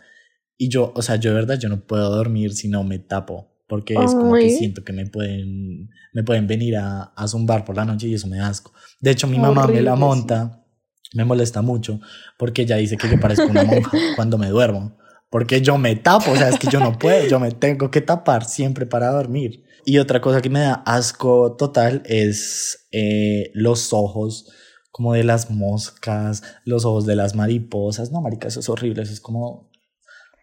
Y 0.58 0.70
yo, 0.70 0.94
o 0.96 1.02
sea, 1.02 1.18
yo 1.18 1.32
de 1.32 1.36
verdad, 1.36 1.60
yo 1.60 1.70
no 1.70 1.86
puedo 1.86 2.10
dormir 2.10 2.54
si 2.54 2.68
no 2.68 2.84
me 2.84 3.00
tapo. 3.00 3.52
Porque 3.68 3.96
es 3.96 4.14
como 4.14 4.36
que 4.36 4.46
Ay. 4.46 4.52
siento 4.52 4.84
que 4.84 4.94
me 4.94 5.08
pueden, 5.08 5.90
me 6.14 6.24
pueden 6.24 6.46
venir 6.46 6.78
a, 6.78 7.02
a 7.16 7.28
zumbar 7.28 7.66
por 7.66 7.76
la 7.76 7.84
noche 7.84 8.08
y 8.08 8.14
eso 8.14 8.28
me 8.28 8.38
da 8.38 8.48
asco. 8.48 8.72
De 9.00 9.10
hecho, 9.10 9.28
mi 9.28 9.40
mamá 9.40 9.66
me 9.66 9.82
la 9.82 9.94
Horrible, 9.94 9.96
monta, 9.96 10.66
me 11.14 11.26
molesta 11.26 11.64
mucho, 11.64 12.00
porque 12.38 12.62
ella 12.62 12.76
dice 12.76 12.96
que 12.96 13.10
yo 13.10 13.20
parezco 13.20 13.48
una 13.48 13.64
monja 13.64 13.92
cuando 14.16 14.38
me 14.38 14.50
duermo. 14.50 14.98
Porque 15.32 15.62
yo 15.62 15.78
me 15.78 15.96
tapo, 15.96 16.32
o 16.32 16.36
sea, 16.36 16.50
es 16.50 16.60
que 16.60 16.68
yo 16.68 16.80
no 16.80 16.98
puedo, 16.98 17.28
yo 17.28 17.40
me 17.40 17.52
tengo 17.52 17.90
que 17.90 18.02
tapar 18.02 18.46
siempre 18.46 18.86
para 18.86 19.12
dormir. 19.12 19.64
Y 19.84 19.98
otra 19.98 20.22
cosa 20.22 20.42
que 20.42 20.50
me 20.50 20.60
da 20.60 20.76
asco 20.86 21.56
total 21.58 22.04
es 22.06 22.88
eh, 22.92 23.52
los 23.54 23.94
ojos 23.94 24.52
como 24.92 25.14
de 25.14 25.24
las 25.24 25.52
moscas, 25.52 26.42
los 26.64 26.86
ojos 26.86 27.06
de 27.06 27.16
las 27.16 27.36
mariposas. 27.36 28.12
No, 28.12 28.22
marica, 28.22 28.48
eso 28.48 28.62
es 28.62 28.70
horrible, 28.70 29.04
eso 29.04 29.12
es 29.12 29.20
como... 29.20 29.65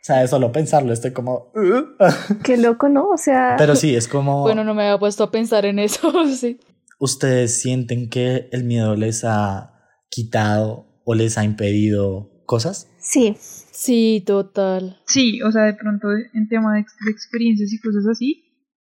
O 0.03 0.05
sea, 0.05 0.19
de 0.19 0.27
solo 0.27 0.51
pensarlo, 0.51 0.93
estoy 0.93 1.13
como... 1.13 1.53
Qué 2.43 2.57
loco, 2.57 2.89
¿no? 2.89 3.11
O 3.11 3.17
sea, 3.17 3.55
Pero 3.57 3.77
sí, 3.77 3.95
es 3.95 4.09
como... 4.09 4.43
Bueno, 4.43 4.65
no 4.65 4.75
me 4.75 4.83
había 4.83 4.99
puesto 4.99 5.23
a 5.23 5.31
pensar 5.31 5.65
en 5.65 5.79
eso, 5.79 6.13
sí. 6.37 6.59
¿Ustedes 6.99 7.61
sienten 7.61 8.11
que 8.11 8.49
el 8.51 8.65
miedo 8.65 8.97
les 8.97 9.23
ha 9.25 9.75
quitado 10.11 11.01
o 11.05 11.15
les 11.15 11.39
ha 11.39 11.45
impedido 11.45 12.43
cosas? 12.47 12.91
sí. 12.99 13.37
Sí, 13.73 14.23
total. 14.25 14.99
Sí, 15.07 15.41
o 15.43 15.51
sea, 15.51 15.63
de 15.63 15.75
pronto 15.75 16.09
en 16.13 16.47
tema 16.49 16.75
de, 16.75 16.83
de 16.83 17.11
experiencias 17.11 17.73
y 17.73 17.81
cosas 17.81 18.07
así, 18.07 18.45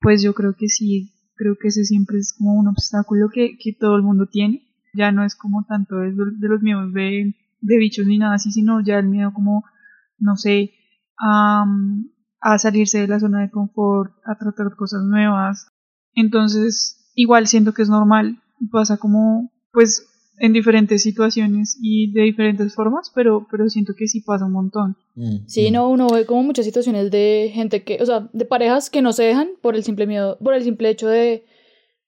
pues 0.00 0.22
yo 0.22 0.34
creo 0.34 0.54
que 0.56 0.68
sí, 0.68 1.12
creo 1.34 1.56
que 1.60 1.68
ese 1.68 1.84
siempre 1.84 2.18
es 2.18 2.34
como 2.36 2.52
un 2.54 2.68
obstáculo 2.68 3.30
que, 3.32 3.56
que 3.58 3.72
todo 3.72 3.96
el 3.96 4.02
mundo 4.02 4.26
tiene. 4.30 4.62
Ya 4.94 5.10
no 5.12 5.24
es 5.24 5.34
como 5.34 5.64
tanto 5.66 5.96
de, 5.96 6.12
de 6.12 6.48
los 6.48 6.62
miedos 6.62 6.92
de, 6.92 7.34
de 7.62 7.78
bichos 7.78 8.06
ni 8.06 8.18
nada 8.18 8.34
así, 8.34 8.52
sino 8.52 8.80
ya 8.80 8.98
el 8.98 9.08
miedo 9.08 9.32
como, 9.32 9.64
no 10.18 10.36
sé, 10.36 10.70
a, 11.18 11.64
a 12.40 12.59
salirse 12.59 13.00
de 13.00 13.09
la 13.09 13.20
zona 13.20 13.42
de 13.42 13.50
confort, 13.50 14.12
a 14.24 14.37
tratar 14.37 14.74
cosas 14.76 15.02
nuevas. 15.05 15.68
Entonces, 16.14 17.11
igual 17.14 17.46
siento 17.46 17.72
que 17.72 17.83
es 17.83 17.88
normal, 17.88 18.40
pasa 18.70 18.96
como, 18.96 19.52
pues, 19.72 20.07
en 20.38 20.52
diferentes 20.52 21.02
situaciones 21.02 21.79
y 21.81 22.12
de 22.12 22.22
diferentes 22.22 22.74
formas, 22.74 23.11
pero, 23.14 23.46
pero 23.50 23.68
siento 23.68 23.94
que 23.96 24.07
sí 24.07 24.20
pasa 24.20 24.44
un 24.44 24.52
montón. 24.52 24.96
Mm, 25.14 25.46
Sí, 25.46 25.70
mm. 25.70 25.72
no, 25.72 25.88
uno 25.88 26.09
ve 26.09 26.26
como 26.26 26.42
muchas 26.42 26.66
situaciones 26.66 27.11
de 27.11 27.50
gente 27.55 27.85
que, 27.85 27.98
o 28.02 28.07
sea, 28.07 28.29
de 28.33 28.44
parejas 28.44 28.90
que 28.90 29.02
no 29.02 29.12
se 29.12 29.24
dejan 29.24 29.48
por 29.62 29.76
el 29.76 29.83
simple 29.83 30.07
miedo, 30.07 30.38
por 30.38 30.55
el 30.55 30.62
simple 30.62 30.90
hecho 30.90 31.09
de 31.09 31.44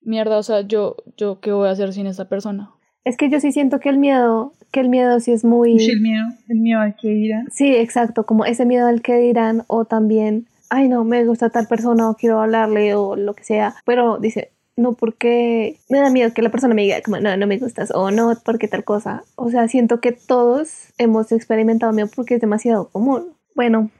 mierda, 0.01 0.37
o 0.37 0.43
sea, 0.43 0.61
yo, 0.61 0.95
yo, 1.17 1.39
¿qué 1.39 1.51
voy 1.51 1.67
a 1.67 1.71
hacer 1.71 1.91
sin 1.93 2.07
esta 2.07 2.29
persona? 2.29 2.71
Es 3.03 3.17
que 3.17 3.29
yo 3.29 3.39
sí 3.39 3.51
siento 3.51 3.79
que 3.79 3.89
el 3.89 3.97
miedo, 3.97 4.53
que 4.71 4.81
el 4.81 4.89
miedo 4.89 5.19
sí 5.19 5.31
es 5.31 5.43
muy... 5.43 5.79
Sí, 5.79 5.91
el 5.91 6.01
miedo, 6.01 6.27
el 6.47 6.59
miedo 6.59 6.79
al 6.81 6.95
que 6.95 7.09
dirán. 7.09 7.47
Sí, 7.51 7.75
exacto, 7.75 8.25
como 8.25 8.45
ese 8.45 8.65
miedo 8.65 8.87
al 8.87 9.01
que 9.01 9.17
dirán 9.17 9.63
o 9.67 9.85
también, 9.85 10.47
ay 10.69 10.89
no, 10.89 11.03
me 11.03 11.25
gusta 11.25 11.49
tal 11.49 11.67
persona 11.67 12.09
o 12.09 12.15
quiero 12.15 12.41
hablarle 12.41 12.95
o 12.95 13.15
lo 13.15 13.33
que 13.33 13.43
sea, 13.43 13.75
pero 13.85 14.17
dice, 14.19 14.51
no 14.79 14.93
porque 14.93 15.77
me 15.89 15.99
da 15.99 16.09
miedo 16.09 16.33
que 16.33 16.41
la 16.41 16.49
persona 16.49 16.73
me 16.73 16.83
diga 16.83 17.01
como 17.01 17.19
no, 17.19 17.35
no 17.35 17.47
me 17.47 17.57
gustas 17.57 17.91
o 17.93 18.11
no 18.11 18.33
porque 18.43 18.67
tal 18.67 18.83
cosa. 18.83 19.23
O 19.35 19.49
sea, 19.49 19.67
siento 19.67 19.99
que 19.99 20.11
todos 20.11 20.93
hemos 20.97 21.31
experimentado 21.31 21.93
miedo 21.93 22.09
porque 22.15 22.35
es 22.35 22.41
demasiado 22.41 22.89
común. 22.89 23.33
Bueno, 23.55 23.91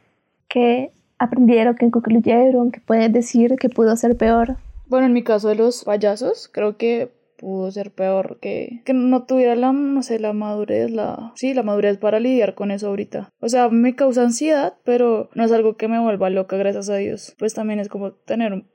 ¿qué 0.47 0.91
aprendieron, 1.17 1.75
qué 1.75 1.91
concluyeron, 1.91 2.71
qué 2.71 2.79
pueden 2.79 3.11
decir 3.11 3.57
que 3.57 3.69
pudo 3.69 3.95
ser 3.97 4.17
peor? 4.17 4.55
Bueno, 4.87 5.05
en 5.05 5.13
mi 5.13 5.23
caso 5.23 5.49
de 5.49 5.55
los 5.55 5.83
payasos, 5.83 6.49
creo 6.51 6.77
que 6.77 7.09
pudo 7.39 7.71
ser 7.71 7.91
peor 7.91 8.39
que, 8.41 8.81
que 8.85 8.93
no 8.93 9.25
tuviera 9.25 9.55
la, 9.55 9.71
no 9.71 10.03
sé, 10.03 10.19
la 10.19 10.33
madurez, 10.33 10.91
la, 10.91 11.31
sí, 11.35 11.53
la 11.53 11.63
madurez 11.63 11.97
para 11.97 12.19
lidiar 12.19 12.55
con 12.55 12.71
eso 12.71 12.87
ahorita. 12.87 13.29
O 13.39 13.49
sea, 13.49 13.69
me 13.69 13.95
causa 13.95 14.23
ansiedad, 14.23 14.73
pero 14.83 15.29
no 15.35 15.43
es 15.43 15.51
algo 15.51 15.77
que 15.77 15.87
me 15.87 15.99
vuelva 15.99 16.29
loca, 16.29 16.57
gracias 16.57 16.89
a 16.89 16.97
Dios. 16.97 17.35
Pues 17.39 17.53
también 17.53 17.79
es 17.79 17.89
como 17.89 18.11
tener 18.11 18.53
un 18.53 18.67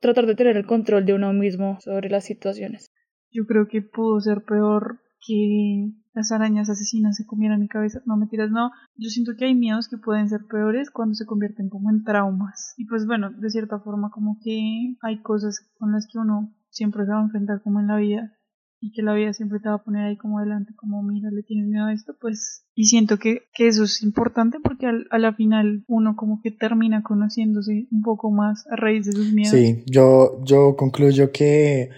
tratar 0.00 0.26
de 0.26 0.34
tener 0.34 0.56
el 0.56 0.66
control 0.66 1.04
de 1.04 1.14
uno 1.14 1.32
mismo 1.32 1.78
sobre 1.80 2.10
las 2.10 2.24
situaciones. 2.24 2.92
Yo 3.32 3.44
creo 3.46 3.66
que 3.68 3.82
pudo 3.82 4.20
ser 4.20 4.42
peor 4.44 5.00
que 5.26 5.90
las 6.14 6.32
arañas 6.32 6.70
asesinas 6.70 7.16
se 7.16 7.26
comieran 7.26 7.60
mi 7.60 7.68
cabeza. 7.68 8.00
No, 8.06 8.16
mentiras, 8.16 8.50
no. 8.50 8.70
Yo 8.96 9.10
siento 9.10 9.32
que 9.36 9.46
hay 9.46 9.54
miedos 9.54 9.88
que 9.88 9.98
pueden 9.98 10.28
ser 10.28 10.40
peores 10.48 10.90
cuando 10.90 11.14
se 11.14 11.26
convierten 11.26 11.68
como 11.68 11.90
en 11.90 12.04
traumas. 12.04 12.74
Y 12.76 12.86
pues 12.86 13.06
bueno, 13.06 13.30
de 13.30 13.50
cierta 13.50 13.80
forma 13.80 14.10
como 14.10 14.38
que 14.42 14.96
hay 15.02 15.20
cosas 15.22 15.60
con 15.78 15.92
las 15.92 16.06
que 16.06 16.18
uno 16.18 16.54
siempre 16.76 17.04
se 17.04 17.12
va 17.12 17.20
a 17.20 17.24
enfrentar 17.24 17.62
como 17.62 17.80
en 17.80 17.86
la 17.88 17.96
vida 17.96 18.32
y 18.80 18.92
que 18.92 19.02
la 19.02 19.14
vida 19.14 19.32
siempre 19.32 19.58
te 19.58 19.68
va 19.68 19.76
a 19.76 19.82
poner 19.82 20.04
ahí 20.04 20.16
como 20.16 20.40
delante, 20.40 20.74
como 20.76 21.02
mira, 21.02 21.30
le 21.30 21.42
tienes 21.42 21.66
miedo 21.66 21.86
a 21.86 21.92
esto, 21.92 22.14
pues 22.20 22.66
y 22.74 22.84
siento 22.84 23.18
que, 23.18 23.44
que 23.54 23.68
eso 23.68 23.84
es 23.84 24.02
importante 24.02 24.58
porque 24.62 24.86
al, 24.86 25.06
a 25.10 25.18
la 25.18 25.32
final 25.32 25.82
uno 25.88 26.14
como 26.14 26.40
que 26.42 26.50
termina 26.50 27.02
conociéndose 27.02 27.86
un 27.90 28.02
poco 28.02 28.30
más 28.30 28.66
a 28.70 28.76
raíz 28.76 29.06
de 29.06 29.12
sus 29.12 29.32
miedos. 29.32 29.58
Sí, 29.58 29.82
yo, 29.86 30.42
yo 30.44 30.76
concluyo 30.76 31.32
que 31.32 31.88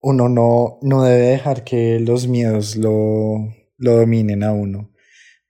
uno 0.00 0.28
no, 0.28 0.78
no 0.82 1.02
debe 1.02 1.28
dejar 1.28 1.64
que 1.64 1.98
los 1.98 2.28
miedos 2.28 2.76
lo, 2.76 3.52
lo 3.78 3.96
dominen 3.96 4.44
a 4.44 4.52
uno. 4.52 4.92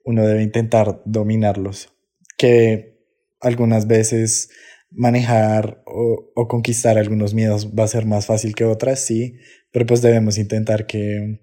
Uno 0.04 0.22
debe 0.26 0.42
intentar 0.42 1.02
dominarlos. 1.04 1.92
Que 2.38 2.94
algunas 3.40 3.86
veces 3.86 4.50
manejar 4.94 5.82
o, 5.86 6.30
o 6.34 6.48
conquistar 6.48 6.98
algunos 6.98 7.34
miedos 7.34 7.72
va 7.78 7.84
a 7.84 7.88
ser 7.88 8.06
más 8.06 8.26
fácil 8.26 8.54
que 8.54 8.64
otras, 8.64 9.00
sí, 9.00 9.36
pero 9.70 9.86
pues 9.86 10.02
debemos 10.02 10.38
intentar 10.38 10.86
que, 10.86 11.40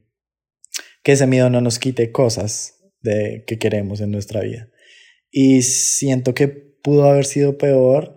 que 1.03 1.11
ese 1.11 1.27
miedo 1.27 1.49
no 1.49 1.61
nos 1.61 1.79
quite 1.79 2.11
cosas 2.11 2.81
de 3.01 3.43
que 3.45 3.59
queremos 3.59 4.01
en 4.01 4.11
nuestra 4.11 4.41
vida. 4.41 4.69
Y 5.31 5.61
siento 5.63 6.33
que 6.33 6.47
pudo 6.47 7.05
haber 7.05 7.25
sido 7.25 7.57
peor 7.57 8.15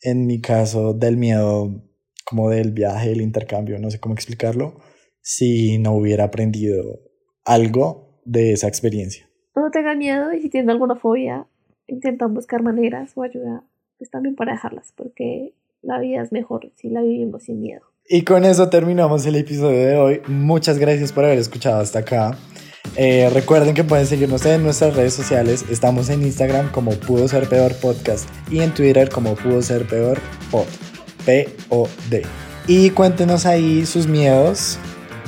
en 0.00 0.26
mi 0.26 0.40
caso 0.40 0.94
del 0.94 1.16
miedo 1.16 1.82
como 2.24 2.50
del 2.50 2.72
viaje, 2.72 3.12
el 3.12 3.20
intercambio, 3.20 3.78
no 3.78 3.90
sé 3.90 4.00
cómo 4.00 4.14
explicarlo, 4.14 4.80
si 5.20 5.78
no 5.78 5.92
hubiera 5.92 6.24
aprendido 6.24 7.00
algo 7.44 8.20
de 8.24 8.52
esa 8.52 8.68
experiencia. 8.68 9.28
No 9.54 9.70
tengan 9.70 9.98
miedo 9.98 10.32
y 10.32 10.40
si 10.40 10.50
tienen 10.50 10.70
alguna 10.70 10.96
fobia, 10.96 11.46
intentan 11.86 12.34
buscar 12.34 12.62
maneras 12.62 13.12
o 13.14 13.22
ayuda, 13.22 13.64
pues 13.98 14.10
también 14.10 14.34
para 14.34 14.52
dejarlas, 14.52 14.92
porque 14.96 15.54
la 15.82 15.98
vida 15.98 16.22
es 16.22 16.32
mejor 16.32 16.70
si 16.76 16.88
la 16.88 17.02
vivimos 17.02 17.44
sin 17.44 17.60
miedo. 17.60 17.82
Y 18.08 18.22
con 18.22 18.44
eso 18.44 18.68
terminamos 18.68 19.26
el 19.26 19.36
episodio 19.36 19.78
de 19.78 19.96
hoy. 19.96 20.22
Muchas 20.28 20.78
gracias 20.78 21.12
por 21.12 21.24
haber 21.24 21.38
escuchado 21.38 21.80
hasta 21.80 22.00
acá. 22.00 22.36
Eh, 22.96 23.28
recuerden 23.32 23.74
que 23.74 23.84
pueden 23.84 24.06
seguirnos 24.06 24.46
en 24.46 24.62
nuestras 24.62 24.94
redes 24.94 25.12
sociales. 25.12 25.64
Estamos 25.70 26.08
en 26.08 26.22
Instagram 26.22 26.70
como 26.70 26.92
Pudo 26.92 27.26
Ser 27.26 27.48
Peor 27.48 27.74
Podcast 27.80 28.28
y 28.50 28.60
en 28.60 28.72
Twitter 28.72 29.08
como 29.08 29.34
Pudo 29.34 29.60
Ser 29.60 29.86
Peor 29.86 30.18
Pod. 30.50 30.66
P-O-D. 31.24 32.22
Y 32.68 32.90
cuéntenos 32.90 33.46
ahí 33.46 33.84
sus 33.84 34.06
miedos, 34.06 34.78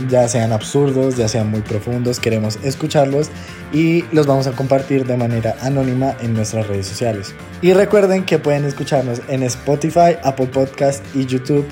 ya 0.08 0.28
sean 0.28 0.52
absurdos, 0.52 1.16
ya 1.16 1.28
sean 1.28 1.50
muy 1.50 1.60
profundos. 1.60 2.20
Queremos 2.20 2.56
escucharlos 2.64 3.30
y 3.72 4.04
los 4.12 4.26
vamos 4.26 4.46
a 4.46 4.52
compartir 4.52 5.06
de 5.06 5.16
manera 5.16 5.56
anónima 5.62 6.16
en 6.20 6.34
nuestras 6.34 6.66
redes 6.66 6.86
sociales. 6.86 7.34
Y 7.62 7.72
recuerden 7.72 8.24
que 8.24 8.38
pueden 8.38 8.64
escucharnos 8.64 9.20
en 9.28 9.42
Spotify, 9.42 10.16
Apple 10.22 10.46
Podcast 10.46 11.04
y 11.14 11.26
YouTube 11.26 11.66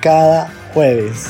cada 0.00 0.50
jueves. 0.72 1.26